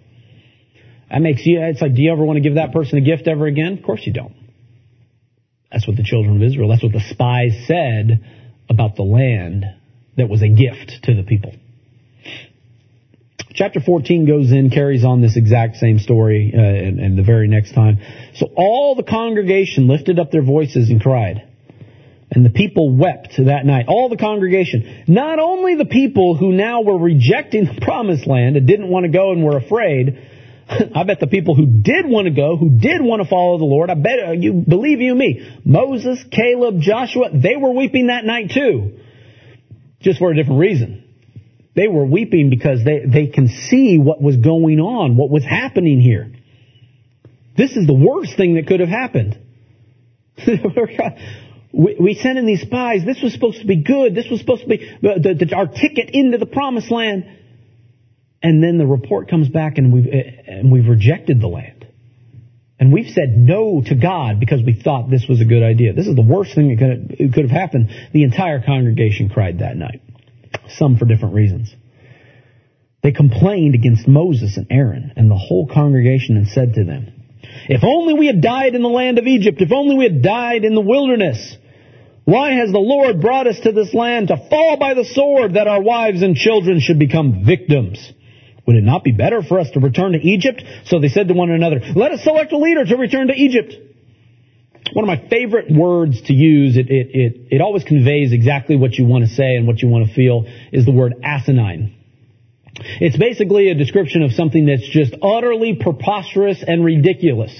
[1.11, 3.27] That makes you, it's like, do you ever want to give that person a gift
[3.27, 3.77] ever again?
[3.77, 4.33] Of course you don't.
[5.69, 8.23] That's what the children of Israel, that's what the spies said
[8.69, 9.65] about the land
[10.15, 11.53] that was a gift to the people.
[13.53, 17.49] Chapter 14 goes in, carries on this exact same story, uh, and, and the very
[17.49, 17.99] next time.
[18.35, 21.47] So all the congregation lifted up their voices and cried.
[22.31, 23.87] And the people wept that night.
[23.89, 25.03] All the congregation.
[25.07, 29.11] Not only the people who now were rejecting the promised land and didn't want to
[29.11, 30.17] go and were afraid,
[30.95, 33.65] I bet the people who did want to go, who did want to follow the
[33.65, 38.25] Lord, I bet uh, you, believe you me, Moses, Caleb, Joshua, they were weeping that
[38.25, 38.99] night too.
[39.99, 41.03] Just for a different reason.
[41.75, 46.01] They were weeping because they, they can see what was going on, what was happening
[46.01, 46.31] here.
[47.55, 49.37] This is the worst thing that could have happened.
[51.73, 53.05] we, sent in these spies.
[53.05, 54.15] This was supposed to be good.
[54.15, 57.25] This was supposed to be the, the, our ticket into the promised land
[58.43, 60.07] and then the report comes back and we've,
[60.47, 61.85] and we've rejected the land.
[62.79, 65.93] And we've said no to God because we thought this was a good idea.
[65.93, 67.91] This is the worst thing that could, could have happened.
[68.11, 70.01] The entire congregation cried that night.
[70.69, 71.75] Some for different reasons.
[73.03, 77.13] They complained against Moses and Aaron and the whole congregation and said to them,
[77.69, 80.65] If only we had died in the land of Egypt, if only we had died
[80.65, 81.57] in the wilderness.
[82.25, 85.67] Why has the Lord brought us to this land to fall by the sword that
[85.67, 88.13] our wives and children should become victims?
[88.67, 90.63] Would it not be better for us to return to Egypt?
[90.85, 93.73] So they said to one another, let us select a leader to return to Egypt.
[94.93, 98.93] One of my favorite words to use, it, it, it, it always conveys exactly what
[98.93, 101.95] you want to say and what you want to feel, is the word asinine.
[102.99, 107.53] It's basically a description of something that's just utterly preposterous and ridiculous.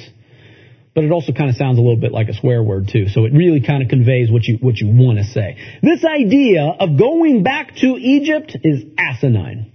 [0.94, 3.24] But it also kind of sounds a little bit like a swear word too, so
[3.24, 5.58] it really kind of conveys what you, what you want to say.
[5.82, 9.71] This idea of going back to Egypt is asinine.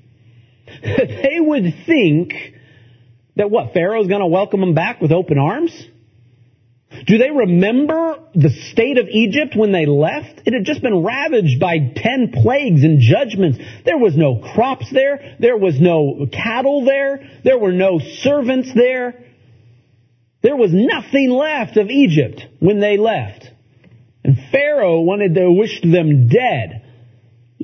[0.82, 2.32] they would think
[3.36, 5.72] that what, Pharaoh's going to welcome them back with open arms?
[7.04, 10.42] Do they remember the state of Egypt when they left?
[10.46, 13.58] It had just been ravaged by ten plagues and judgments.
[13.84, 15.36] There was no crops there.
[15.38, 17.28] There was no cattle there.
[17.44, 19.24] There were no servants there.
[20.42, 23.50] There was nothing left of Egypt when they left.
[24.24, 26.85] And Pharaoh wanted to wish them dead.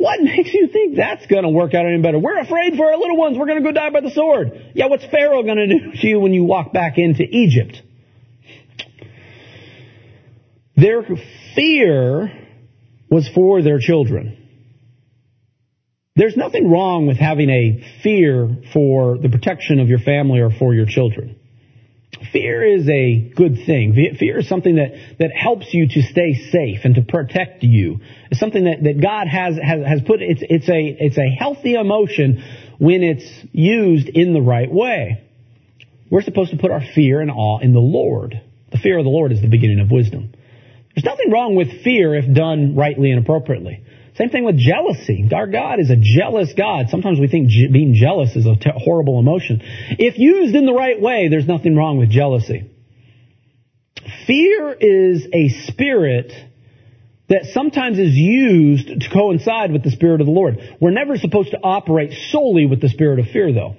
[0.03, 2.19] What makes you think that's going to work out any better?
[2.19, 3.39] We're afraid for our little ones.
[3.39, 4.73] We're going to go die by the sword.
[4.75, 7.81] Yeah, what's Pharaoh going to do to you when you walk back into Egypt?
[10.75, 11.05] Their
[11.55, 12.33] fear
[13.09, 14.39] was for their children.
[16.17, 20.75] There's nothing wrong with having a fear for the protection of your family or for
[20.75, 21.39] your children.
[22.33, 24.17] Fear is a good thing.
[24.19, 28.01] Fear is something that, that helps you to stay safe and to protect you.
[28.31, 31.75] It's something that, that God has, has, has put, it's, it's a, it's a healthy
[31.75, 32.43] emotion
[32.79, 35.23] when it's used in the right way.
[36.11, 38.41] We're supposed to put our fear and awe in the Lord.
[38.71, 40.33] The fear of the Lord is the beginning of wisdom.
[40.95, 43.83] There's nothing wrong with fear if done rightly and appropriately.
[44.17, 45.29] Same thing with jealousy.
[45.35, 46.91] Our God is a jealous God.
[46.91, 49.63] Sometimes we think je- being jealous is a te- horrible emotion.
[49.63, 52.71] If used in the right way, there's nothing wrong with jealousy.
[54.27, 56.33] Fear is a spirit
[57.29, 60.59] that sometimes is used to coincide with the Spirit of the Lord.
[60.81, 63.77] We're never supposed to operate solely with the spirit of fear, though.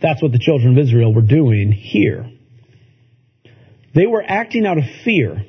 [0.00, 2.30] That's what the children of Israel were doing here.
[3.94, 5.44] They were acting out of fear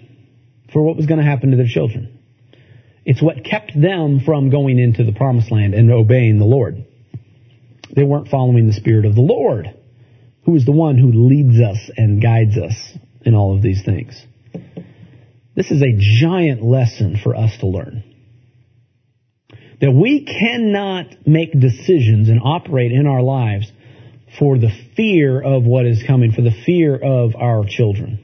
[0.73, 2.18] for what was going to happen to their children.
[3.09, 6.85] It's what kept them from going into the promised land and obeying the Lord.
[7.95, 9.65] They weren't following the Spirit of the Lord,
[10.45, 12.75] who is the one who leads us and guides us
[13.21, 14.13] in all of these things.
[15.55, 18.03] This is a giant lesson for us to learn.
[19.81, 23.71] That we cannot make decisions and operate in our lives
[24.37, 28.19] for the fear of what is coming, for the fear of our children.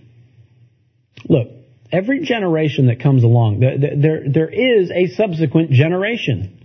[1.28, 1.55] Look,
[1.92, 6.62] every generation that comes along, there, there, there is a subsequent generation.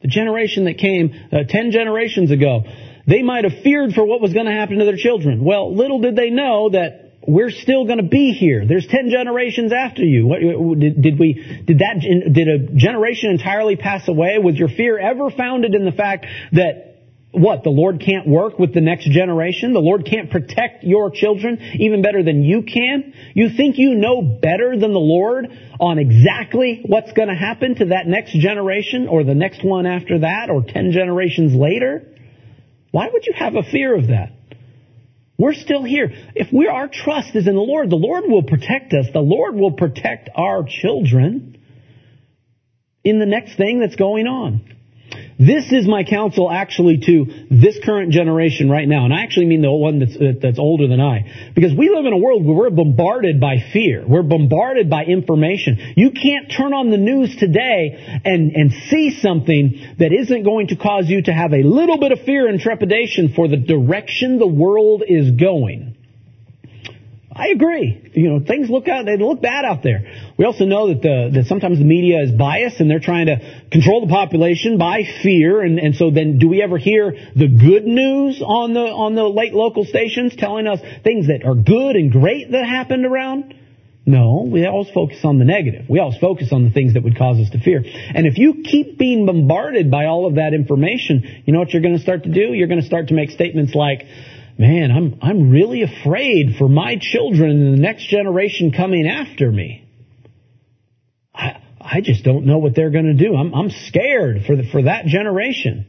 [0.00, 2.62] The generation that came uh, ten generations ago,
[3.06, 5.44] they might have feared for what was going to happen to their children.
[5.44, 8.64] Well, little did they know that we're still going to be here.
[8.66, 10.26] There's ten generations after you.
[10.26, 10.40] What,
[10.78, 11.34] did, did we?
[11.66, 12.00] Did that?
[12.00, 14.38] Did a generation entirely pass away?
[14.38, 16.97] Was your fear ever founded in the fact that
[17.30, 17.62] what?
[17.62, 19.74] The Lord can't work with the next generation?
[19.74, 23.12] The Lord can't protect your children even better than you can?
[23.34, 25.46] You think you know better than the Lord
[25.78, 30.20] on exactly what's going to happen to that next generation or the next one after
[30.20, 32.14] that or ten generations later?
[32.92, 34.32] Why would you have a fear of that?
[35.36, 36.10] We're still here.
[36.34, 39.06] If we're our trust is in the Lord, the Lord will protect us.
[39.12, 41.58] The Lord will protect our children
[43.04, 44.77] in the next thing that's going on.
[45.38, 49.04] This is my counsel actually to this current generation right now.
[49.04, 51.52] And I actually mean the one that's, that's older than I.
[51.54, 54.04] Because we live in a world where we're bombarded by fear.
[54.06, 55.94] We're bombarded by information.
[55.96, 60.76] You can't turn on the news today and, and see something that isn't going to
[60.76, 64.46] cause you to have a little bit of fear and trepidation for the direction the
[64.46, 65.97] world is going.
[67.38, 68.10] I agree.
[68.14, 70.02] You know, things look out, they look bad out there.
[70.36, 73.38] We also know that the, that sometimes the media is biased and they're trying to
[73.70, 75.62] control the population by fear.
[75.62, 79.22] And, and so then do we ever hear the good news on the, on the
[79.22, 83.54] late local stations telling us things that are good and great that happened around?
[84.04, 85.84] No, we always focus on the negative.
[85.88, 87.84] We always focus on the things that would cause us to fear.
[87.84, 91.82] And if you keep being bombarded by all of that information, you know what you're
[91.82, 92.54] going to start to do?
[92.54, 94.06] You're going to start to make statements like,
[94.58, 99.88] man, I'm, I'm really afraid for my children and the next generation coming after me.
[101.32, 103.36] I, I just don't know what they're going to do.
[103.36, 105.86] I'm, I'm scared for the, for that generation.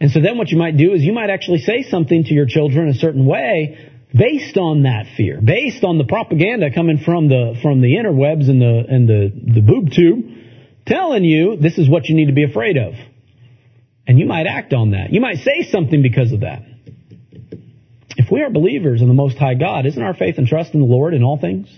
[0.00, 2.46] And so then what you might do is you might actually say something to your
[2.46, 7.54] children a certain way based on that fear, based on the propaganda coming from the,
[7.62, 10.24] from the interwebs and the, and the, the boob tube
[10.86, 12.94] telling you this is what you need to be afraid of.
[14.06, 15.12] And you might act on that.
[15.12, 16.62] You might say something because of that.
[18.24, 20.80] If we are believers in the Most High God, isn't our faith and trust in
[20.80, 21.68] the Lord in all things?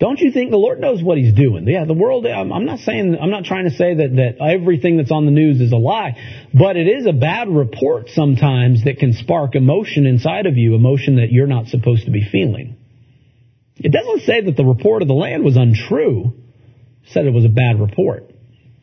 [0.00, 1.68] Don't you think the Lord knows what He's doing?
[1.68, 5.12] Yeah, the world, I'm not saying, I'm not trying to say that, that everything that's
[5.12, 6.16] on the news is a lie,
[6.54, 11.16] but it is a bad report sometimes that can spark emotion inside of you, emotion
[11.16, 12.76] that you're not supposed to be feeling.
[13.76, 16.32] It doesn't say that the report of the land was untrue.
[17.04, 18.32] It said it was a bad report.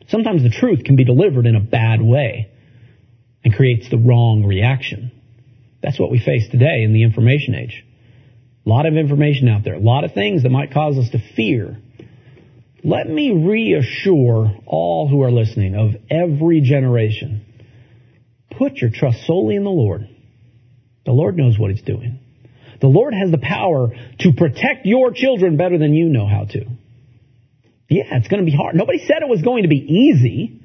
[0.06, 2.52] Sometimes the truth can be delivered in a bad way
[3.44, 5.10] and creates the wrong reaction.
[5.82, 7.84] That's what we face today in the information age.
[8.66, 11.18] A lot of information out there, a lot of things that might cause us to
[11.34, 11.78] fear.
[12.84, 17.44] Let me reassure all who are listening of every generation.
[18.58, 20.08] Put your trust solely in the Lord.
[21.06, 22.20] The Lord knows what He's doing.
[22.80, 23.88] The Lord has the power
[24.20, 26.64] to protect your children better than you know how to.
[27.88, 28.74] Yeah, it's going to be hard.
[28.74, 30.59] Nobody said it was going to be easy.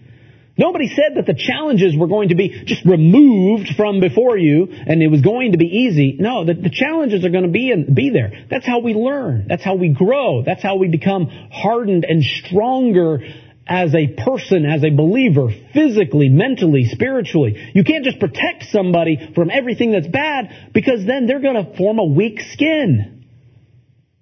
[0.57, 5.02] Nobody said that the challenges were going to be just removed from before you and
[5.03, 6.15] it was going to be easy.
[6.18, 8.45] No, the, the challenges are going to be in, be there.
[8.49, 9.48] That's how we learn.
[9.49, 10.44] That's how we grow.
[10.44, 13.19] That's how we become hardened and stronger
[13.68, 17.72] as a person, as a believer, physically, mentally, spiritually.
[17.73, 21.99] You can't just protect somebody from everything that's bad because then they're going to form
[21.99, 23.26] a weak skin.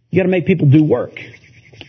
[0.09, 1.19] You got to make people do work.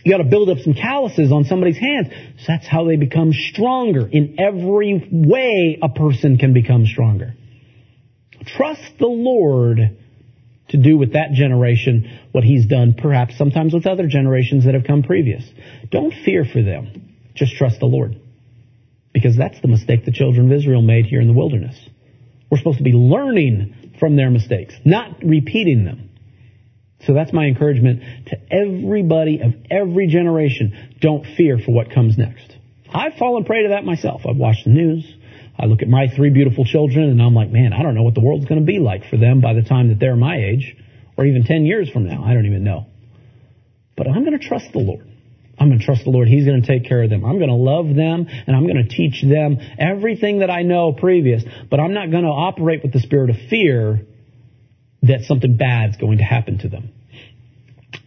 [0.03, 2.07] You got to build up some calluses on somebody's hands.
[2.39, 4.07] So that's how they become stronger.
[4.07, 7.33] In every way, a person can become stronger.
[8.45, 9.79] Trust the Lord
[10.69, 14.83] to do with that generation what he's done perhaps sometimes with other generations that have
[14.83, 15.43] come previous.
[15.91, 17.13] Don't fear for them.
[17.35, 18.19] Just trust the Lord.
[19.13, 21.77] Because that's the mistake the children of Israel made here in the wilderness.
[22.49, 26.04] We're supposed to be learning from their mistakes, not repeating them.
[27.01, 30.95] So that's my encouragement to everybody of every generation.
[30.99, 32.55] Don't fear for what comes next.
[32.93, 34.21] I've fallen prey to that myself.
[34.27, 35.05] I've watched the news.
[35.57, 38.13] I look at my three beautiful children and I'm like, man, I don't know what
[38.13, 40.75] the world's going to be like for them by the time that they're my age
[41.17, 42.23] or even 10 years from now.
[42.25, 42.87] I don't even know.
[43.95, 45.07] But I'm going to trust the Lord.
[45.57, 46.27] I'm going to trust the Lord.
[46.27, 47.23] He's going to take care of them.
[47.23, 50.91] I'm going to love them and I'm going to teach them everything that I know
[50.91, 54.05] previous, but I'm not going to operate with the spirit of fear
[55.07, 56.89] that something bad's going to happen to them.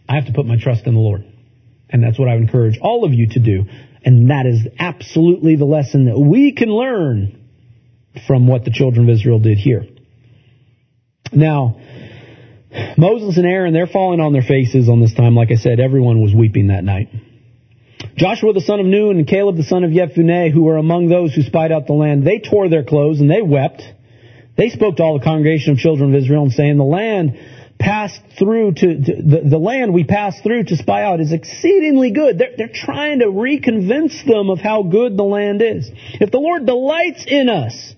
[0.07, 1.25] I have to put my trust in the Lord.
[1.89, 3.65] And that's what I would encourage all of you to do.
[4.03, 7.39] And that is absolutely the lesson that we can learn
[8.27, 9.85] from what the children of Israel did here.
[11.31, 11.79] Now,
[12.97, 15.35] Moses and Aaron, they're falling on their faces on this time.
[15.35, 17.09] Like I said, everyone was weeping that night.
[18.15, 21.33] Joshua the son of Nun and Caleb the son of Jephunneh, who were among those
[21.33, 23.81] who spied out the land, they tore their clothes and they wept.
[24.59, 27.39] They spoke to all the congregation of children of Israel and saying, the land
[27.79, 32.11] passed through to, to the, the, land we passed through to spy out is exceedingly
[32.11, 32.37] good.
[32.37, 35.89] They're, they're trying to reconvince them of how good the land is.
[36.19, 37.95] If the Lord delights in us,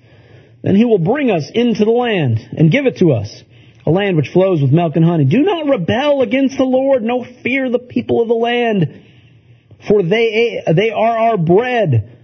[0.62, 3.44] then he will bring us into the land and give it to us.
[3.88, 5.26] A land which flows with milk and honey.
[5.26, 9.02] Do not rebel against the Lord, no fear the people of the land
[9.88, 12.18] for they, they are our bread.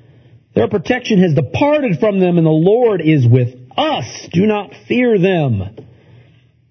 [0.54, 4.28] Their protection has departed from them, and the Lord is with us.
[4.34, 5.76] Do not fear them.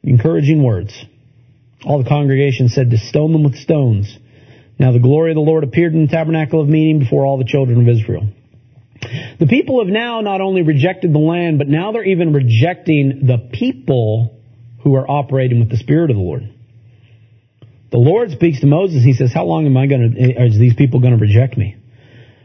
[0.03, 1.05] Encouraging words.
[1.85, 4.19] All the congregation said to stone them with stones.
[4.79, 7.45] Now the glory of the Lord appeared in the tabernacle of meeting before all the
[7.45, 8.29] children of Israel.
[9.39, 13.51] The people have now not only rejected the land, but now they're even rejecting the
[13.53, 14.37] people
[14.83, 16.49] who are operating with the Spirit of the Lord.
[17.91, 19.05] The Lord speaks to Moses.
[19.05, 20.37] He says, "How long am I going to?
[20.37, 21.77] Are these people going to reject me?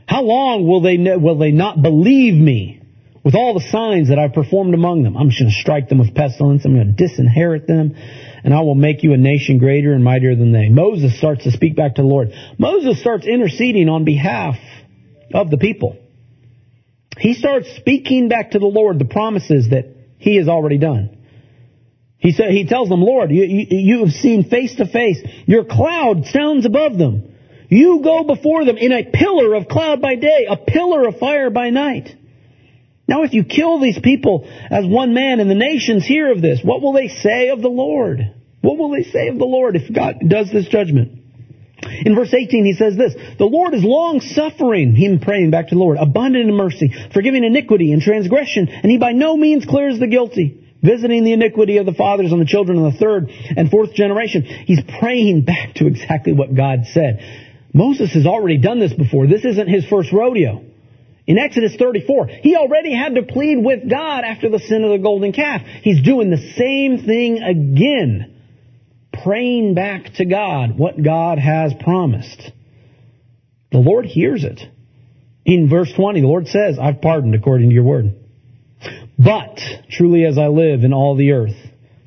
[0.07, 2.80] How long will they will they not believe me
[3.23, 5.15] with all the signs that I've performed among them?
[5.15, 6.65] I'm just going to strike them with pestilence.
[6.65, 7.95] I'm going to disinherit them,
[8.43, 11.51] and I will make you a nation greater and mightier than they." Moses starts to
[11.51, 12.33] speak back to the Lord.
[12.57, 14.55] Moses starts interceding on behalf
[15.33, 15.97] of the people.
[17.17, 19.85] He starts speaking back to the Lord the promises that
[20.17, 21.17] he has already done.
[22.17, 25.19] He said, he tells them, Lord, you, you, you have seen face to face.
[25.45, 27.33] Your cloud stands above them.
[27.67, 31.49] You go before them in a pillar of cloud by day, a pillar of fire
[31.49, 32.15] by night.
[33.11, 36.61] Now if you kill these people as one man and the nations hear of this,
[36.63, 38.21] what will they say of the Lord?
[38.61, 41.19] What will they say of the Lord if God does this judgment?
[42.05, 45.75] In verse 18 he says this, The Lord is long suffering, him praying back to
[45.75, 49.99] the Lord, abundant in mercy, forgiving iniquity and transgression, and he by no means clears
[49.99, 53.69] the guilty visiting the iniquity of the fathers on the children of the third and
[53.69, 54.43] fourth generation.
[54.43, 57.19] He's praying back to exactly what God said.
[57.73, 59.27] Moses has already done this before.
[59.27, 60.70] This isn't his first rodeo.
[61.31, 64.97] In Exodus 34, he already had to plead with God after the sin of the
[64.97, 65.61] golden calf.
[65.81, 68.35] He's doing the same thing again.
[69.23, 72.51] Praying back to God what God has promised.
[73.71, 74.59] The Lord hears it.
[75.45, 78.13] In verse 20, the Lord says, I've pardoned according to your word.
[79.17, 79.57] But
[79.89, 81.55] truly as I live in all the earth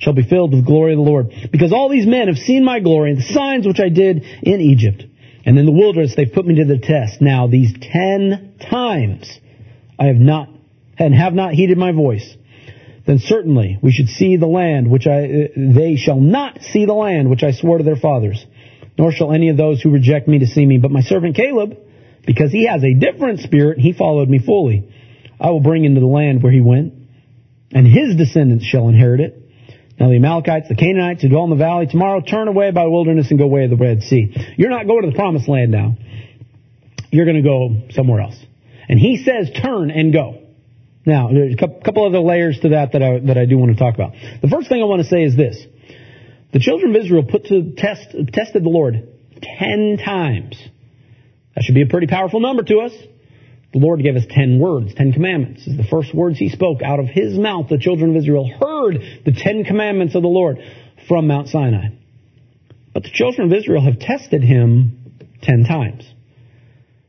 [0.01, 1.33] shall be filled with glory of the Lord.
[1.51, 4.61] Because all these men have seen my glory and the signs which I did in
[4.61, 5.03] Egypt.
[5.47, 7.21] And in the wilderness they've put me to the test.
[7.21, 9.31] Now these ten times
[9.99, 10.49] I have not
[10.99, 12.37] and have not heeded my voice.
[13.07, 16.95] Then certainly we should see the land which I, uh, they shall not see the
[16.95, 18.45] land which I swore to their fathers.
[18.97, 20.79] Nor shall any of those who reject me to see me.
[20.79, 21.77] But my servant Caleb,
[22.25, 24.89] because he has a different spirit, he followed me fully.
[25.41, 26.95] I will bring into the land where he went
[27.73, 29.44] and his descendants shall inherit it.
[29.99, 32.91] Now the Amalekites, the Canaanites who dwell in the valley, tomorrow turn away by the
[32.91, 34.35] wilderness and go away to the Red Sea.
[34.57, 35.97] You're not going to the promised land now.
[37.11, 38.37] You're going to go somewhere else.
[38.89, 40.41] And he says turn and go.
[41.07, 43.79] Now, there's a couple other layers to that that I, that I do want to
[43.79, 44.13] talk about.
[44.43, 45.63] The first thing I want to say is this.
[46.53, 49.09] The children of Israel put to test, tested the Lord
[49.43, 50.61] ten times.
[51.55, 52.93] That should be a pretty powerful number to us.
[53.75, 55.67] The Lord gave us ten words, ten commandments.
[55.67, 57.69] Is the first words he spoke out of his mouth.
[57.69, 60.59] The children of Israel heard the ten commandments of the Lord
[61.09, 61.89] from Mount Sinai.
[62.95, 66.09] But the children of Israel have tested him ten times.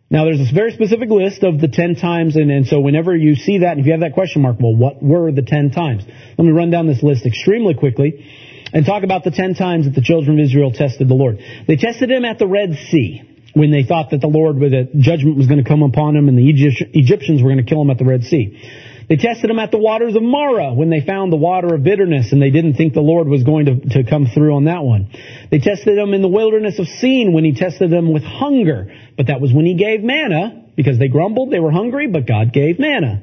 [0.09, 3.35] Now there's this very specific list of the ten times, and, and so whenever you
[3.35, 6.03] see that, and if you have that question mark, well, what were the ten times?
[6.35, 8.25] Let me run down this list extremely quickly
[8.73, 11.37] and talk about the ten times that the children of Israel tested the Lord.
[11.67, 15.37] They tested him at the Red Sea when they thought that the Lord, that judgment
[15.37, 17.97] was going to come upon them and the Egyptians were going to kill them at
[17.97, 18.59] the Red Sea.
[19.07, 22.33] They tested him at the waters of Marah when they found the water of bitterness
[22.33, 25.09] and they didn't think the Lord was going to, to come through on that one.
[25.51, 29.27] They tested him in the wilderness of Sin when he tested them with hunger, but
[29.27, 32.79] that was when he gave manna because they grumbled, they were hungry, but God gave
[32.79, 33.21] manna.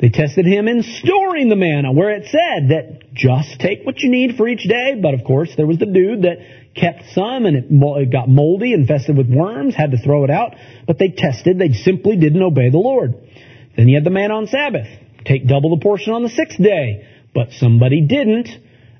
[0.00, 4.10] They tested him in storing the manna, where it said that just take what you
[4.10, 4.98] need for each day.
[5.00, 6.38] But of course, there was the dude that
[6.74, 10.54] kept some and it got moldy, infested with worms, had to throw it out.
[10.86, 13.14] But they tested, they simply didn't obey the Lord.
[13.76, 14.88] Then he had the man on Sabbath.
[15.24, 17.06] Take double the portion on the sixth day.
[17.34, 18.48] But somebody didn't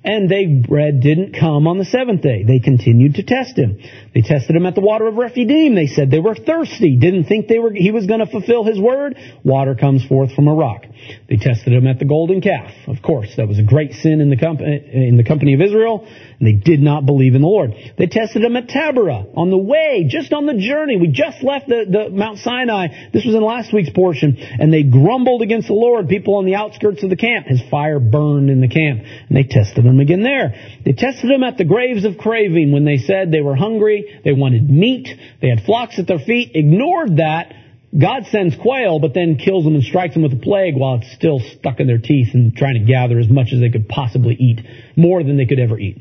[0.03, 2.43] and they bread didn't come on the seventh day.
[2.43, 3.79] They continued to test him.
[4.15, 5.75] They tested him at the water of Rephidim.
[5.75, 8.81] They said they were thirsty, didn't think they were he was going to fulfill his
[8.81, 9.17] word.
[9.45, 10.85] Water comes forth from a rock.
[11.29, 12.73] They tested him at the golden calf.
[12.87, 16.07] Of course, that was a great sin in the company in the company of Israel,
[16.07, 17.75] and they did not believe in the Lord.
[17.99, 20.97] They tested him at Taberah on the way, just on the journey.
[20.97, 23.11] We just left the, the Mount Sinai.
[23.13, 26.09] This was in last week's portion, and they grumbled against the Lord.
[26.09, 27.47] People on the outskirts of the camp.
[27.47, 30.55] His fire burned in the camp, and they tested him again there.
[30.85, 34.33] They tested them at the graves of craving when they said they were hungry, they
[34.33, 35.09] wanted meat,
[35.41, 37.55] they had flocks at their feet, ignored that.
[37.99, 41.13] God sends quail, but then kills them and strikes them with a plague while it's
[41.13, 44.37] still stuck in their teeth and trying to gather as much as they could possibly
[44.37, 44.61] eat,
[44.95, 46.01] more than they could ever eat.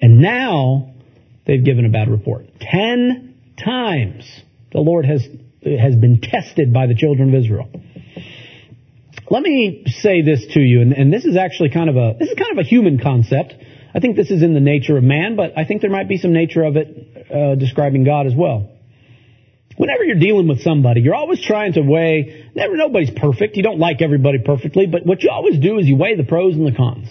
[0.00, 0.92] And now
[1.46, 2.46] they've given a bad report.
[2.58, 4.24] Ten times
[4.72, 5.24] the Lord has
[5.64, 7.68] has been tested by the children of Israel.
[9.30, 12.28] Let me say this to you, and, and this is actually kind of a this
[12.28, 13.54] is kind of a human concept.
[13.94, 16.18] I think this is in the nature of man, but I think there might be
[16.18, 18.70] some nature of it uh, describing God as well.
[19.76, 22.50] Whenever you're dealing with somebody, you're always trying to weigh.
[22.54, 23.56] Never, nobody's perfect.
[23.56, 26.54] You don't like everybody perfectly, but what you always do is you weigh the pros
[26.54, 27.08] and the cons.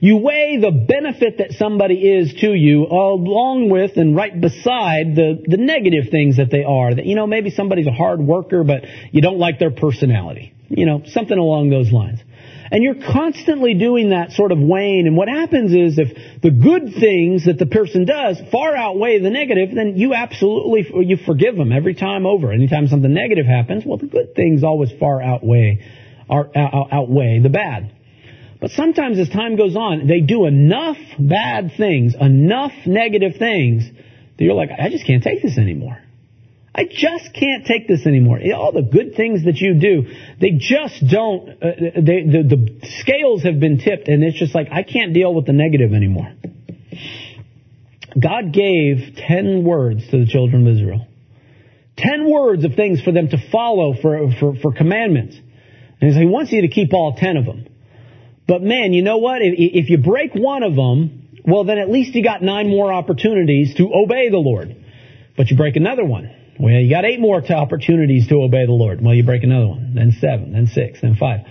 [0.00, 5.42] You weigh the benefit that somebody is to you along with and right beside the,
[5.46, 6.94] the negative things that they are.
[6.94, 10.54] That, you know, maybe somebody's a hard worker, but you don't like their personality.
[10.68, 12.20] You know, something along those lines.
[12.70, 15.06] And you're constantly doing that sort of weighing.
[15.06, 19.30] And what happens is if the good things that the person does far outweigh the
[19.30, 22.52] negative, then you absolutely, you forgive them every time over.
[22.52, 25.84] Anytime something negative happens, well, the good things always far outweigh,
[26.30, 27.92] are, outweigh the bad.
[28.60, 34.44] But sometimes as time goes on, they do enough bad things, enough negative things, that
[34.44, 35.98] you're like, I just can't take this anymore.
[36.74, 38.38] I just can't take this anymore.
[38.54, 40.04] All the good things that you do,
[40.40, 44.68] they just don't, uh, they, the, the scales have been tipped and it's just like,
[44.70, 46.32] I can't deal with the negative anymore.
[48.20, 51.06] God gave ten words to the children of Israel.
[51.96, 55.36] Ten words of things for them to follow for, for, for commandments.
[56.00, 57.66] And he wants you to keep all ten of them.
[58.50, 59.42] But man, you know what?
[59.42, 62.92] If, if you break one of them, well then at least you got nine more
[62.92, 64.74] opportunities to obey the Lord.
[65.36, 66.34] But you break another one.
[66.58, 69.00] Well, you got eight more opportunities to obey the Lord.
[69.00, 71.46] Well, you break another one, then seven, then six, then five.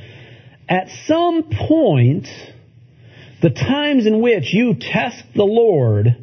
[0.67, 2.27] At some point,
[3.41, 6.17] the times in which you test the Lord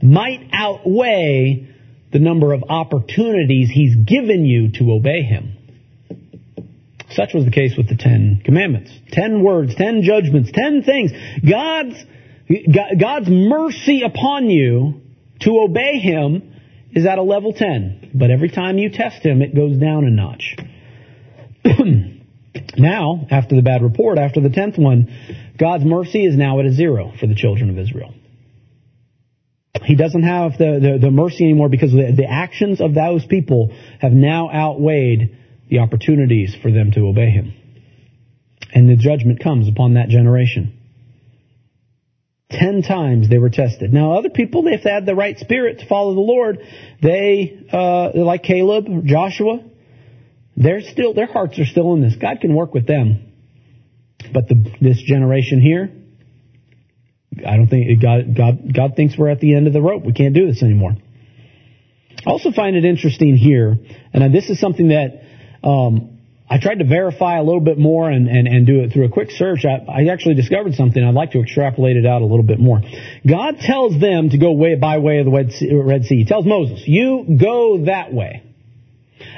[0.00, 1.68] might outweigh
[2.10, 5.58] the number of opportunities He's given you to obey Him.
[7.10, 8.92] Such was the case with the Ten Commandments.
[9.10, 11.10] Ten words, ten judgments, ten things.
[11.48, 11.96] God's,
[13.00, 15.00] God's mercy upon you
[15.40, 16.50] to obey Him
[16.92, 18.12] is at a level 10.
[18.14, 20.56] But every time you test him, it goes down a notch.
[22.76, 25.08] now, after the bad report, after the 10th one,
[25.58, 28.14] God's mercy is now at a zero for the children of Israel.
[29.84, 33.72] He doesn't have the, the, the mercy anymore because the, the actions of those people
[34.00, 35.36] have now outweighed
[35.70, 37.54] the opportunities for them to obey him.
[38.74, 40.76] And the judgment comes upon that generation.
[42.50, 43.92] Ten times they were tested.
[43.92, 46.58] Now, other people, if they had the right spirit to follow the Lord,
[47.00, 49.60] they, uh, like Caleb, Joshua,
[50.56, 52.16] they're still, their hearts are still in this.
[52.16, 53.32] God can work with them.
[54.32, 55.90] But the, this generation here,
[57.46, 60.04] I don't think God, God, God thinks we're at the end of the rope.
[60.04, 60.96] We can't do this anymore.
[62.26, 63.78] I also find it interesting here,
[64.12, 65.22] and this is something that
[65.62, 66.18] um,
[66.52, 69.08] I tried to verify a little bit more and, and, and do it through a
[69.08, 69.64] quick search.
[69.64, 71.02] I, I actually discovered something.
[71.02, 72.82] I'd like to extrapolate it out a little bit more.
[73.24, 76.16] God tells them to go way, by way of the Red Sea, Red sea.
[76.16, 78.42] He tells Moses, you go that way.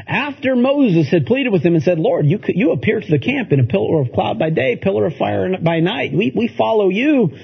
[0.07, 3.53] After Moses had pleaded with him and said, Lord, you, you appear to the camp
[3.53, 6.15] in a pillar of cloud by day, pillar of fire by night.
[6.15, 7.37] We, we follow you.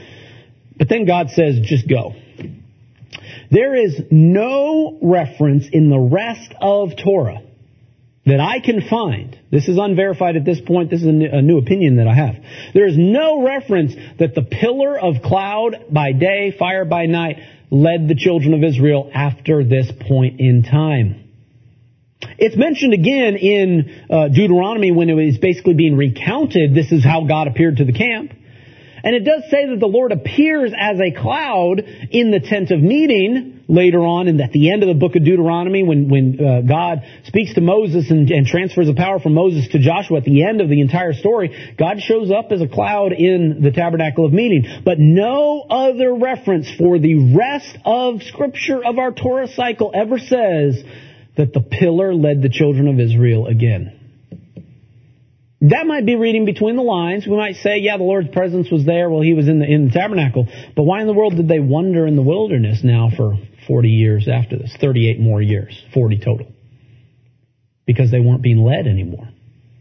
[0.78, 2.14] But then God says, just go.
[3.50, 7.42] There is no reference in the rest of Torah
[8.28, 11.96] that I can find, this is unverified at this point, this is a new opinion
[11.96, 12.36] that I have.
[12.74, 17.38] There is no reference that the pillar of cloud by day, fire by night,
[17.70, 21.24] led the children of Israel after this point in time.
[22.38, 26.74] It's mentioned again in uh, Deuteronomy when it was basically being recounted.
[26.74, 28.32] This is how God appeared to the camp.
[29.02, 31.80] And it does say that the Lord appears as a cloud
[32.10, 35.24] in the tent of meeting later on, and at the end of the book of
[35.24, 39.68] Deuteronomy, when when uh, God speaks to Moses and, and transfers the power from Moses
[39.68, 43.12] to Joshua, at the end of the entire story, God shows up as a cloud
[43.12, 44.82] in the tabernacle of meeting.
[44.84, 50.82] But no other reference for the rest of Scripture of our Torah cycle ever says
[51.36, 53.97] that the pillar led the children of Israel again.
[55.60, 57.26] That might be reading between the lines.
[57.26, 59.86] We might say, yeah, the Lord's presence was there while he was in the, in
[59.86, 60.46] the tabernacle.
[60.76, 63.36] But why in the world did they wander in the wilderness now for
[63.66, 64.76] 40 years after this?
[64.80, 65.80] 38 more years.
[65.92, 66.52] 40 total.
[67.86, 69.28] Because they weren't being led anymore.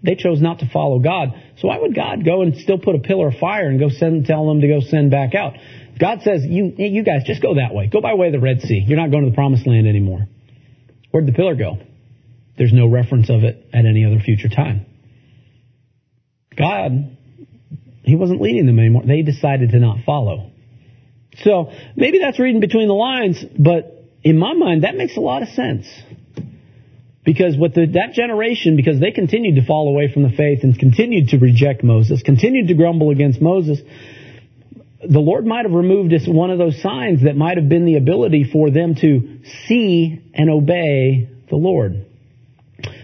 [0.01, 1.29] They chose not to follow God.
[1.57, 4.25] So why would God go and still put a pillar of fire and go send,
[4.25, 5.53] tell them to go send back out?
[5.99, 7.87] God says, you, you guys just go that way.
[7.87, 8.83] Go by way of the Red Sea.
[8.85, 10.27] You're not going to the promised land anymore.
[11.11, 11.77] Where'd the pillar go?
[12.57, 14.86] There's no reference of it at any other future time.
[16.57, 17.17] God,
[18.03, 19.03] He wasn't leading them anymore.
[19.05, 20.51] They decided to not follow.
[21.43, 25.43] So maybe that's reading between the lines, but in my mind, that makes a lot
[25.43, 25.87] of sense.
[27.23, 30.77] Because with the, that generation, because they continued to fall away from the faith and
[30.77, 33.79] continued to reject Moses, continued to grumble against Moses,
[35.07, 37.97] the Lord might have removed this, one of those signs that might have been the
[37.97, 42.06] ability for them to see and obey the Lord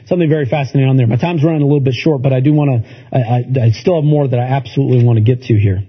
[0.07, 1.07] something very fascinating on there.
[1.07, 3.69] My time's running a little bit short, but I do want to, I, I, I
[3.71, 5.83] still have more that I absolutely want to get to here.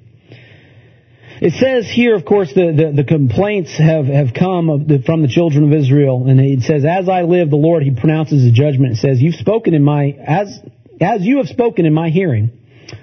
[1.40, 5.28] It says here, of course, the, the, the complaints have, have come the, from the
[5.28, 8.92] children of Israel, and it says, "As I live, the Lord," He pronounces a judgment.
[8.92, 10.60] It says, "You've spoken in my as
[11.00, 12.50] as you have spoken in my hearing,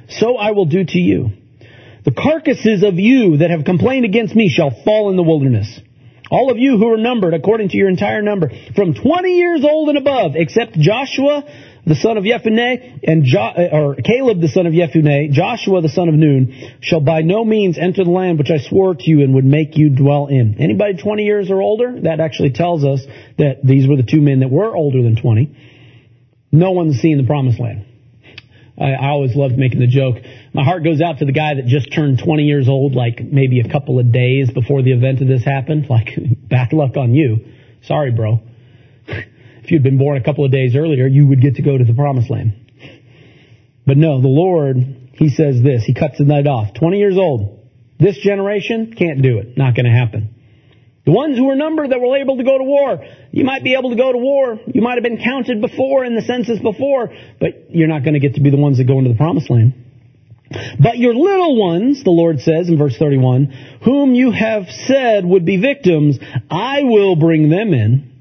[0.07, 1.31] so I will do to you.
[2.05, 5.79] The carcasses of you that have complained against me shall fall in the wilderness."
[6.31, 9.89] All of you who are numbered according to your entire number, from 20 years old
[9.89, 11.43] and above, except Joshua,
[11.85, 15.89] the son of Jephunneh, and jo- uh, or Caleb, the son of Jephunneh, Joshua, the
[15.89, 19.23] son of Nun, shall by no means enter the land which I swore to you
[19.23, 20.55] and would make you dwell in.
[20.57, 21.99] Anybody 20 years or older?
[22.03, 23.01] That actually tells us
[23.37, 25.53] that these were the two men that were older than 20.
[26.53, 27.85] No one's seen the promised land.
[28.81, 30.15] I, I always loved making the joke.
[30.53, 33.59] My heart goes out to the guy that just turned 20 years old, like maybe
[33.59, 35.85] a couple of days before the event of this happened.
[35.91, 36.17] Like,
[36.49, 37.45] bad luck on you.
[37.83, 38.39] Sorry, bro.
[39.07, 41.83] if you'd been born a couple of days earlier, you would get to go to
[41.83, 42.53] the promised land.
[43.85, 44.77] But no, the Lord,
[45.13, 45.83] He says this.
[45.83, 46.73] He cuts the night off.
[46.73, 47.59] 20 years old.
[47.99, 49.57] This generation can't do it.
[49.57, 50.33] Not going to happen.
[51.05, 53.73] The ones who were numbered that were able to go to war, you might be
[53.73, 54.59] able to go to war.
[54.67, 57.09] You might have been counted before in the census before,
[57.39, 59.49] but you're not going to get to be the ones that go into the promised
[59.49, 59.73] land.
[60.79, 65.45] But your little ones, the Lord says in verse 31, whom you have said would
[65.45, 66.19] be victims,
[66.49, 68.11] I will bring them in.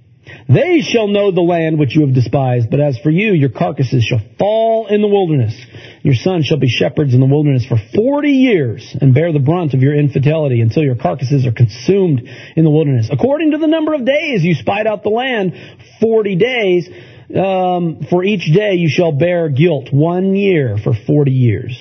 [0.48, 4.04] They shall know the land which you have despised, but as for you, your carcasses
[4.04, 5.54] shall fall in the wilderness.
[6.02, 9.74] Your sons shall be shepherds in the wilderness for forty years, and bear the brunt
[9.74, 12.22] of your infidelity until your carcasses are consumed
[12.56, 13.10] in the wilderness.
[13.12, 15.52] According to the number of days you spied out the land,
[16.00, 16.88] forty days,
[17.36, 21.78] um, for each day you shall bear guilt, one year for forty years.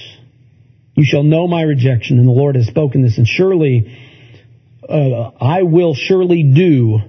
[0.96, 3.98] You shall know my rejection, and the Lord has spoken this, and surely
[4.88, 7.00] uh, I will surely do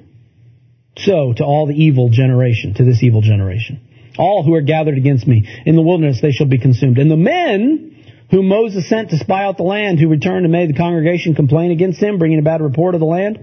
[0.97, 3.81] so to all the evil generation, to this evil generation.
[4.19, 6.99] All who are gathered against me in the wilderness, they shall be consumed.
[6.99, 7.91] And the men
[8.31, 11.71] whom Moses sent to spy out the land, who returned and made the congregation complain
[11.71, 13.39] against him, bringing a bad report of the land,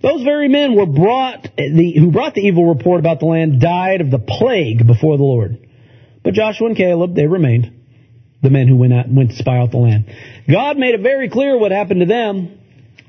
[0.00, 4.00] those very men were brought, the, who brought the evil report about the land died
[4.00, 5.66] of the plague before the Lord.
[6.22, 7.72] But Joshua and Caleb, they remained,
[8.42, 10.12] the men who went out, went to spy out the land.
[10.48, 12.58] God made it very clear what happened to them.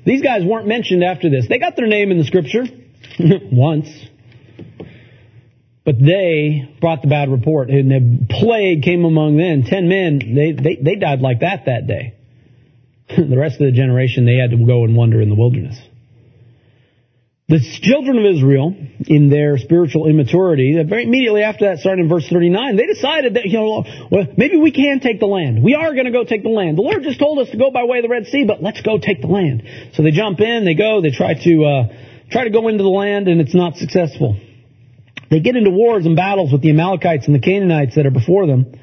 [0.04, 1.46] These guys weren't mentioned after this.
[1.48, 2.64] They got their name in the scripture.
[3.52, 3.88] once.
[5.84, 9.62] But they brought the bad report, and the plague came among them.
[9.62, 12.14] Ten men, they, they, they died like that that day.
[13.08, 15.80] the rest of the generation, they had to go and wander in the wilderness.
[17.48, 18.76] The children of Israel,
[19.08, 23.46] in their spiritual immaturity, very immediately after that, starting in verse 39, they decided that,
[23.46, 25.60] you know, well, maybe we can take the land.
[25.60, 26.78] We are going to go take the land.
[26.78, 28.82] The Lord just told us to go by way of the Red Sea, but let's
[28.82, 29.64] go take the land.
[29.94, 31.82] So they jump in, they go, they try to, uh,
[32.30, 34.38] try to go into the land and it's not successful.
[35.30, 38.46] They get into wars and battles with the Amalekites and the Canaanites that are before
[38.46, 38.74] them.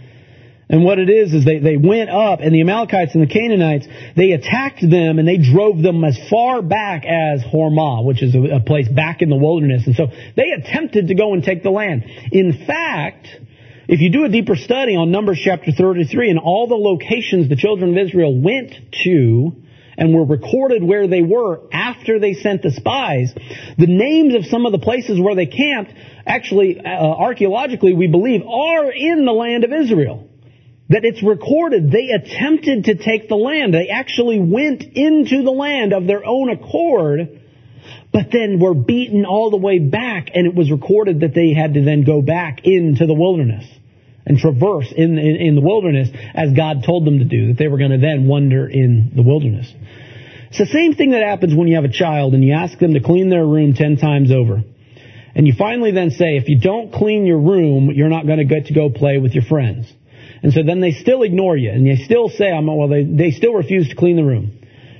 [0.69, 3.87] And what it is, is they, they went up and the Amalekites and the Canaanites,
[4.17, 8.55] they attacked them and they drove them as far back as Hormah, which is a,
[8.55, 9.87] a place back in the wilderness.
[9.87, 12.03] And so they attempted to go and take the land.
[12.31, 13.27] In fact,
[13.87, 17.55] if you do a deeper study on Numbers chapter 33 and all the locations the
[17.55, 18.73] children of Israel went
[19.05, 19.55] to
[19.97, 23.33] and were recorded where they were after they sent the spies,
[23.77, 25.91] the names of some of the places where they camped,
[26.25, 30.29] actually, uh, archaeologically, we believe, are in the land of Israel.
[30.89, 33.73] That it's recorded they attempted to take the land.
[33.73, 37.41] They actually went into the land of their own accord,
[38.13, 41.73] but then were beaten all the way back, and it was recorded that they had
[41.73, 43.65] to then go back into the wilderness
[44.27, 47.67] and traverse in, in, in the wilderness as God told them to do, that they
[47.67, 49.73] were going to then wander in the wilderness.
[50.49, 52.93] It's the same thing that happens when you have a child and you ask them
[52.93, 54.63] to clean their room ten times over.
[55.33, 58.45] And you finally then say, if you don't clean your room, you're not going to
[58.45, 59.91] get to go play with your friends.
[60.43, 63.31] And so then they still ignore you and they still say, I'm, well, they, they
[63.31, 64.59] still refuse to clean the room.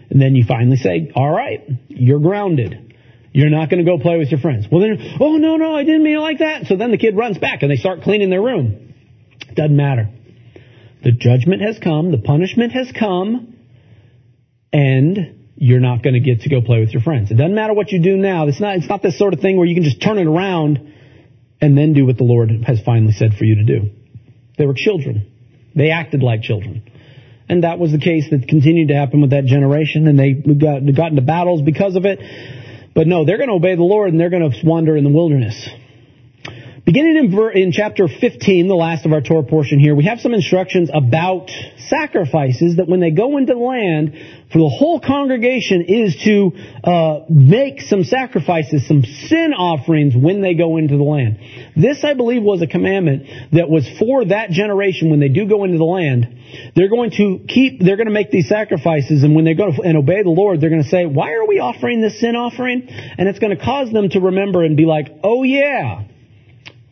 [0.10, 2.96] And then you finally say, all right, you're grounded.
[3.34, 4.68] You're not going to go play with your friends.
[4.72, 6.66] Well then, oh no, no, I didn't mean it like that.
[6.68, 8.87] So then the kid runs back and they start cleaning their room.
[9.58, 10.08] Doesn't matter.
[11.04, 13.56] The judgment has come, the punishment has come,
[14.72, 17.32] and you're not going to get to go play with your friends.
[17.32, 18.48] It doesn't matter what you do now.
[18.48, 20.94] It's not, it's not this sort of thing where you can just turn it around
[21.60, 23.90] and then do what the Lord has finally said for you to do.
[24.60, 25.32] They were children.
[25.76, 26.84] They acted like children.
[27.50, 30.82] And that was the case that continued to happen with that generation, and they got,
[30.96, 32.20] got into battles because of it.
[32.94, 35.10] But no, they're going to obey the Lord, and they're going to wander in the
[35.10, 35.68] wilderness.
[36.88, 40.22] Beginning in, ver- in, chapter 15, the last of our Torah portion here, we have
[40.22, 41.52] some instructions about
[41.90, 44.14] sacrifices that when they go into the land,
[44.54, 46.54] for the whole congregation is to
[46.90, 51.40] uh, make some sacrifices, some sin offerings when they go into the land.
[51.76, 55.66] This, I believe, was a commandment that was for that generation when they do go
[55.66, 56.40] into the land.
[56.74, 59.98] They're going to keep, they're going to make these sacrifices, and when they go and
[59.98, 62.88] obey the Lord, they're going to say, why are we offering this sin offering?
[62.88, 66.06] And it's going to cause them to remember and be like, oh yeah,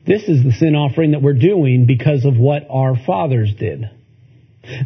[0.05, 3.89] this is the sin offering that we're doing because of what our fathers did.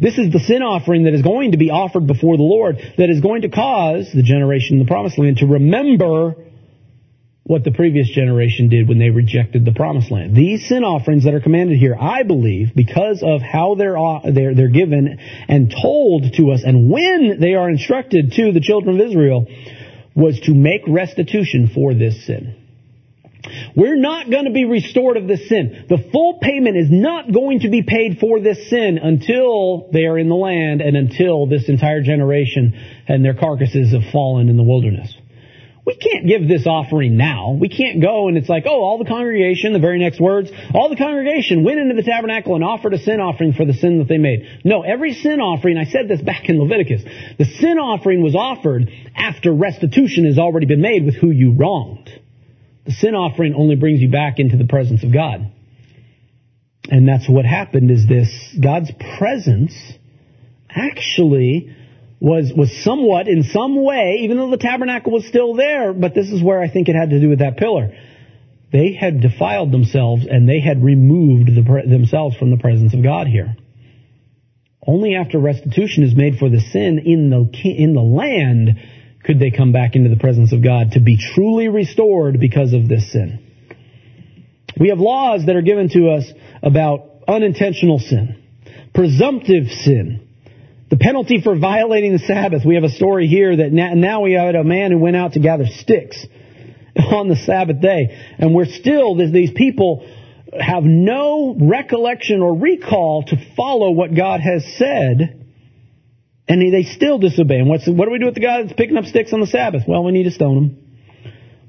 [0.01, 3.09] This is the sin offering that is going to be offered before the Lord that
[3.09, 6.35] is going to cause the generation in the promised land to remember
[7.43, 10.35] what the previous generation did when they rejected the promised land.
[10.35, 14.53] These sin offerings that are commanded here, I believe, because of how they're, uh, they're,
[14.53, 15.17] they're given
[15.47, 19.47] and told to us and when they are instructed to the children of Israel,
[20.13, 22.58] was to make restitution for this sin.
[23.75, 25.85] We're not going to be restored of this sin.
[25.89, 30.17] The full payment is not going to be paid for this sin until they are
[30.17, 32.73] in the land and until this entire generation
[33.07, 35.15] and their carcasses have fallen in the wilderness.
[35.89, 37.57] We can't give this offering now.
[37.59, 40.87] We can't go and it's like, oh, all the congregation, the very next words, all
[40.87, 44.07] the congregation went into the tabernacle and offered a sin offering for the sin that
[44.07, 44.45] they made.
[44.63, 47.01] No, every sin offering, I said this back in Leviticus,
[47.39, 52.18] the sin offering was offered after restitution has already been made with who you wronged.
[52.89, 55.51] The sin offering only brings you back into the presence of God.
[56.89, 58.29] And that's what happened is this,
[58.59, 59.75] God's presence
[60.67, 61.75] actually
[62.19, 66.31] was, was somewhat in some way, even though the tabernacle was still there, but this
[66.31, 67.95] is where I think it had to do with that pillar.
[68.71, 73.27] They had defiled themselves and they had removed the, themselves from the presence of God
[73.27, 73.55] here.
[74.81, 78.79] Only after restitution is made for the sin in the, in the land
[79.29, 82.89] could they come back into the presence of God to be truly restored because of
[82.89, 83.37] this sin.
[84.79, 86.25] We have laws that are given to us
[86.63, 88.41] about unintentional sin,
[88.91, 90.27] presumptive sin,
[90.89, 92.63] the penalty for violating the Sabbath.
[92.65, 95.39] We have a story here that now we have a man who went out to
[95.39, 96.25] gather sticks
[96.95, 100.09] on the Sabbath day, and we're still, these people
[100.59, 105.38] have no recollection or recall to follow what God has said
[106.49, 107.59] and they still disobey.
[107.59, 109.47] And what's, what do we do with the guy that's picking up sticks on the
[109.47, 109.83] Sabbath?
[109.87, 110.85] Well, we need to stone him.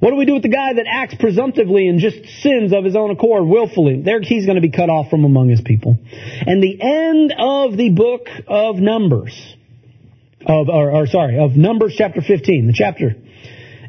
[0.01, 2.97] What do we do with the guy that acts presumptively and just sins of his
[2.97, 4.01] own accord willfully?
[4.01, 5.99] There, he's going to be cut off from among his people.
[6.11, 9.55] And the end of the book of Numbers,
[10.47, 13.15] of, or, or sorry, of Numbers chapter 15, the chapter,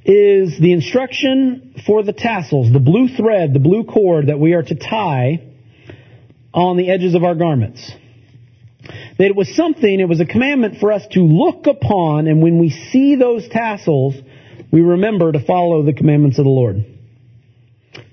[0.04, 4.64] is the instruction for the tassels, the blue thread, the blue cord that we are
[4.64, 5.48] to tie
[6.54, 7.90] on the edges of our garments
[9.18, 12.60] that it was something, it was a commandment for us to look upon, and when
[12.60, 14.16] we see those tassels,
[14.72, 16.86] we remember to follow the commandments of the Lord.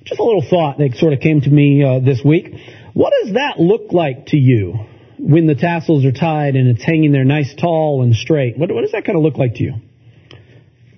[0.04, 2.54] Just a little thought that sort of came to me uh, this week.
[2.94, 4.86] What does that look like to you
[5.18, 8.58] when the tassels are tied and it's hanging there nice, tall, and straight?
[8.58, 9.74] What, what does that kind of look like to you?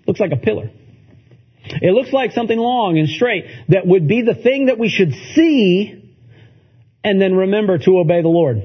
[0.07, 0.70] Looks like a pillar.
[1.65, 5.12] It looks like something long and straight that would be the thing that we should
[5.35, 6.15] see
[7.05, 8.62] and then remember to obey the Lord.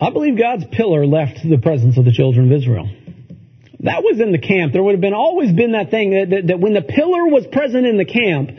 [0.00, 2.88] I believe God's pillar left the presence of the children of Israel.
[3.80, 4.72] That was in the camp.
[4.72, 7.46] There would have been always been that thing that, that, that when the pillar was
[7.46, 8.50] present in the camp,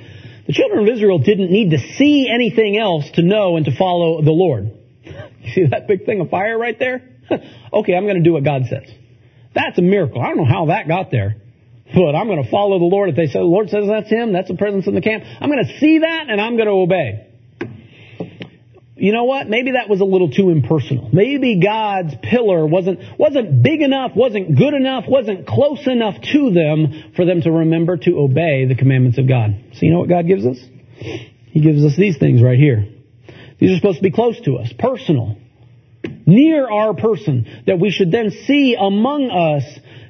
[0.47, 4.21] the children of Israel didn't need to see anything else to know and to follow
[4.21, 4.71] the Lord.
[5.47, 7.01] You see that big thing of fire right there?
[7.73, 8.83] okay, I'm going to do what God says.
[9.55, 10.21] That's a miracle.
[10.21, 11.37] I don't know how that got there.
[11.95, 13.09] But I'm going to follow the Lord.
[13.09, 15.23] If they say the Lord says that's him, that's the presence in the camp.
[15.39, 17.26] I'm going to see that and I'm going to obey
[18.97, 19.47] you know what?
[19.47, 21.09] Maybe that was a little too impersonal.
[21.13, 27.13] Maybe God's pillar wasn't, wasn't big enough, wasn't good enough, wasn't close enough to them
[27.15, 29.55] for them to remember to obey the commandments of God.
[29.73, 30.57] So you know what God gives us?
[30.97, 32.87] He gives us these things right here.
[33.59, 35.37] These are supposed to be close to us, personal,
[36.25, 39.63] near our person, that we should then see among us,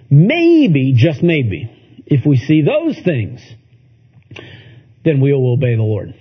[0.09, 3.41] maybe, just maybe, if we see those things,
[5.05, 6.13] then we will obey the Lord.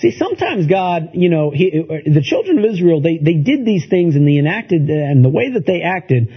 [0.00, 4.16] See, sometimes God, you know, he, the children of Israel, they, they did these things
[4.16, 6.32] and they enacted, and the way that they acted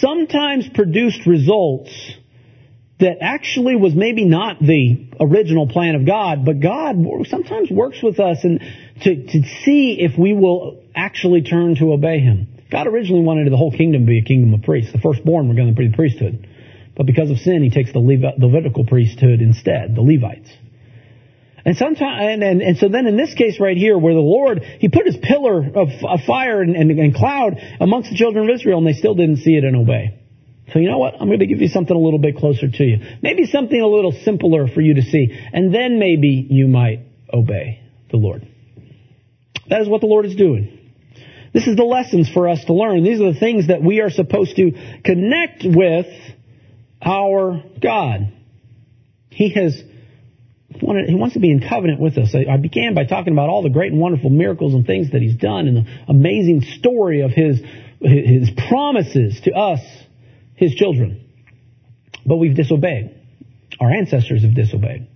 [0.00, 1.90] sometimes produced results
[3.00, 6.96] that actually was maybe not the original plan of God, but God
[7.26, 8.60] sometimes works with us and
[9.02, 12.46] to, to see if we will actually turn to obey Him.
[12.70, 14.92] God originally wanted the whole kingdom to be a kingdom of priests.
[14.92, 16.46] The firstborn were going to be the priesthood.
[16.96, 20.50] But because of sin, He takes the Levitical priesthood instead, the Levites.
[21.68, 24.62] And sometimes, and, and, and so then in this case right here, where the Lord,
[24.62, 28.54] He put His pillar of, of fire and, and, and cloud amongst the children of
[28.54, 30.18] Israel, and they still didn't see it and obey.
[30.72, 31.20] So you know what?
[31.20, 32.96] I'm going to give you something a little bit closer to you.
[33.20, 35.38] Maybe something a little simpler for you to see.
[35.52, 37.00] And then maybe you might
[37.30, 38.48] obey the Lord.
[39.68, 40.94] That is what the Lord is doing.
[41.52, 43.04] This is the lessons for us to learn.
[43.04, 44.70] These are the things that we are supposed to
[45.04, 46.06] connect with
[47.02, 48.32] our God.
[49.28, 49.82] He has
[50.82, 52.34] wanted, he wants to be in covenant with us.
[52.34, 55.22] I, I began by talking about all the great and wonderful miracles and things that
[55.22, 57.60] he's done and the amazing story of his,
[58.00, 59.80] his promises to us,
[60.54, 61.24] his children.
[62.26, 63.14] But we've disobeyed.
[63.80, 65.08] Our ancestors have disobeyed.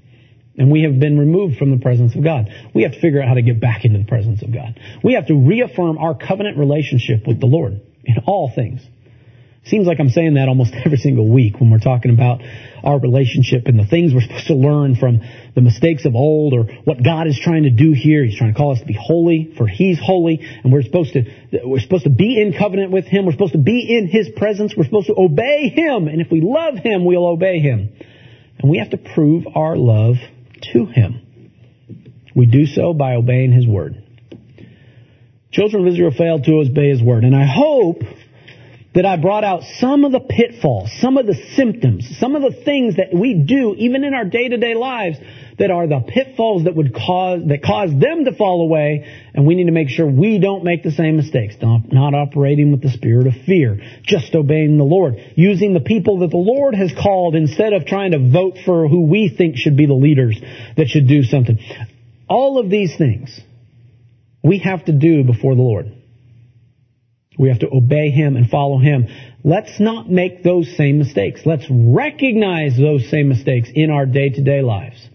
[0.57, 2.51] And we have been removed from the presence of God.
[2.75, 4.79] We have to figure out how to get back into the presence of God.
[5.03, 8.83] We have to reaffirm our covenant relationship with the Lord in all things.
[9.65, 12.41] Seems like I'm saying that almost every single week when we're talking about
[12.83, 15.21] our relationship and the things we're supposed to learn from
[15.55, 18.25] the mistakes of old or what God is trying to do here.
[18.25, 21.25] He's trying to call us to be holy for He's holy and we're supposed to,
[21.65, 23.25] we're supposed to be in covenant with Him.
[23.25, 24.75] We're supposed to be in His presence.
[24.77, 26.09] We're supposed to obey Him.
[26.09, 27.93] And if we love Him, we'll obey Him.
[28.59, 30.17] And we have to prove our love
[30.73, 31.21] to Him.
[32.35, 34.03] We do so by obeying His word.
[35.53, 37.25] Children of Israel failed to obey His word.
[37.25, 38.03] And I hope
[38.95, 42.63] that I brought out some of the pitfalls, some of the symptoms, some of the
[42.63, 45.17] things that we do even in our day-to-day lives
[45.59, 49.55] that are the pitfalls that would cause that cause them to fall away and we
[49.55, 51.55] need to make sure we don't make the same mistakes.
[51.63, 53.81] Not, not operating with the spirit of fear.
[54.03, 55.15] Just obeying the lord.
[55.37, 59.07] Using the people that the lord has called instead of trying to vote for who
[59.07, 60.39] we think should be the leaders
[60.77, 61.59] that should do something.
[62.29, 63.41] All of these things
[64.45, 65.93] we have to do before the lord
[67.39, 69.07] we have to obey Him and follow Him.
[69.45, 71.41] Let's not make those same mistakes.
[71.45, 75.09] Let's recognize those same mistakes in our day-to-day lives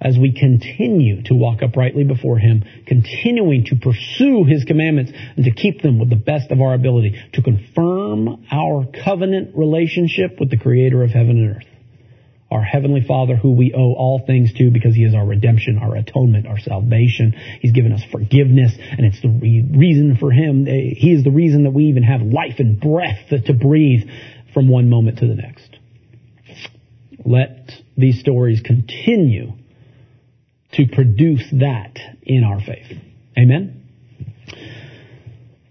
[0.00, 5.50] as we continue to walk uprightly before Him, continuing to pursue His commandments and to
[5.50, 10.58] keep them with the best of our ability, to confirm our covenant relationship with the
[10.58, 11.73] Creator of heaven and earth
[12.54, 15.96] our Heavenly Father who we owe all things to because He is our redemption, our
[15.96, 17.32] atonement, our salvation.
[17.60, 20.64] He's given us forgiveness and it's the re- reason for Him.
[20.66, 24.08] He is the reason that we even have life and breath to breathe
[24.54, 25.76] from one moment to the next.
[27.24, 29.54] Let these stories continue
[30.74, 32.98] to produce that in our faith.
[33.36, 33.82] Amen.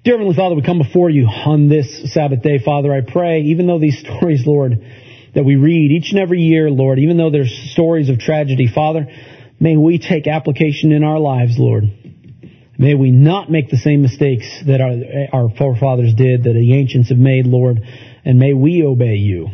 [0.04, 2.94] Dear Heavenly Father, we come before you on this Sabbath day, Father.
[2.94, 4.74] I pray, even though these stories, Lord,
[5.36, 8.68] that we read each and every year, Lord, even though there's stories of tragedy.
[8.74, 9.08] Father,
[9.60, 11.86] may we take application in our lives, Lord.
[12.78, 17.10] May we not make the same mistakes that our, our forefathers did, that the ancients
[17.10, 17.80] have made, Lord,
[18.26, 19.50] and may we obey you.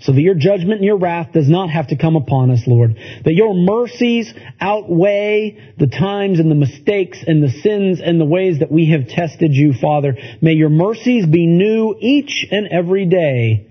[0.00, 2.96] So that your judgment and your wrath does not have to come upon us, Lord.
[3.24, 8.58] That your mercies outweigh the times and the mistakes and the sins and the ways
[8.58, 10.14] that we have tested you, Father.
[10.42, 13.68] May your mercies be new each and every day.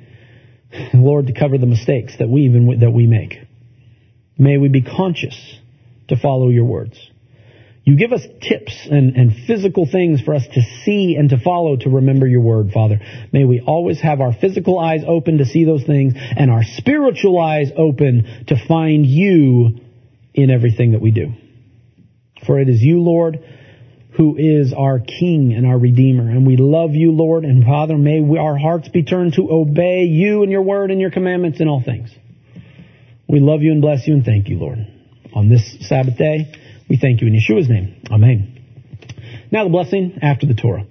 [0.93, 3.35] Lord, to cover the mistakes that we even that we make.
[4.37, 5.35] May we be conscious
[6.07, 6.97] to follow your words.
[7.85, 11.75] You give us tips and, and physical things for us to see and to follow
[11.75, 12.99] to remember your word, Father.
[13.33, 17.39] May we always have our physical eyes open to see those things and our spiritual
[17.39, 19.81] eyes open to find you
[20.33, 21.33] in everything that we do.
[22.47, 23.39] For it is you, Lord,
[24.17, 26.29] who is our King and our Redeemer.
[26.29, 30.03] And we love you, Lord, and Father, may we, our hearts be turned to obey
[30.03, 32.09] you and your word and your commandments in all things.
[33.27, 34.77] We love you and bless you and thank you, Lord.
[35.33, 36.53] On this Sabbath day,
[36.87, 38.01] we thank you in Yeshua's name.
[38.11, 38.59] Amen.
[39.51, 40.85] Now the blessing after the Torah.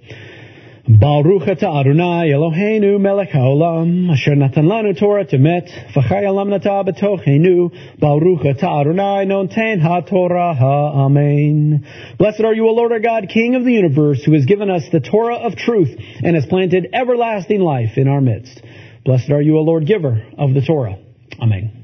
[0.85, 7.71] Baruch ata Adonai Eloheinu melech haolam asher natan lanu Torat emet v'chai olam natah b'tochenu
[8.01, 11.87] Baruch atah Adonai noten ha-Torah amen
[12.17, 14.83] Blessed are you, O Lord our God, King of the universe, who has given us
[14.91, 18.61] the Torah of truth and has planted everlasting life in our midst.
[19.05, 20.97] Blessed are you, O Lord, giver of the Torah.
[21.39, 21.79] Amen.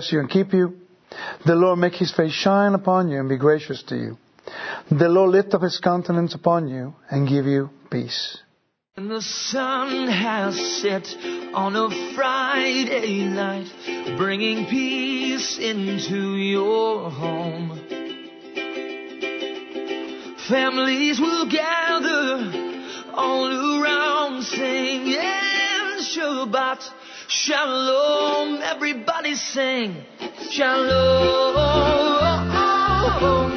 [0.00, 0.78] Bless you and keep you.
[1.44, 4.16] The Lord make his face shine upon you and be gracious to you.
[4.90, 8.38] The Lord lift up his countenance upon you and give you peace.
[8.96, 11.06] And the sun has set
[11.54, 13.68] on a Friday night,
[14.16, 17.78] bringing peace into your home.
[20.48, 22.80] Families will gather
[23.12, 25.16] all around singing
[26.00, 26.99] Shabbat
[27.30, 28.60] Shalom.
[28.60, 30.04] Everybody sing
[30.50, 31.54] Shalom.
[32.50, 33.49] Shalom.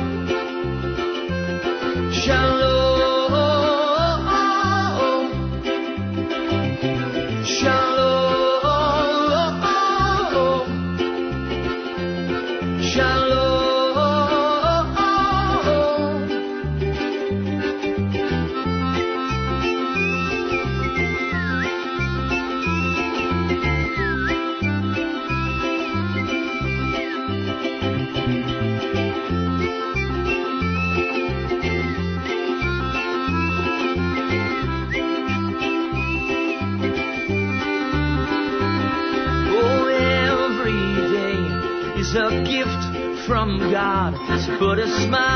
[43.74, 44.14] God
[44.60, 45.33] put a smile.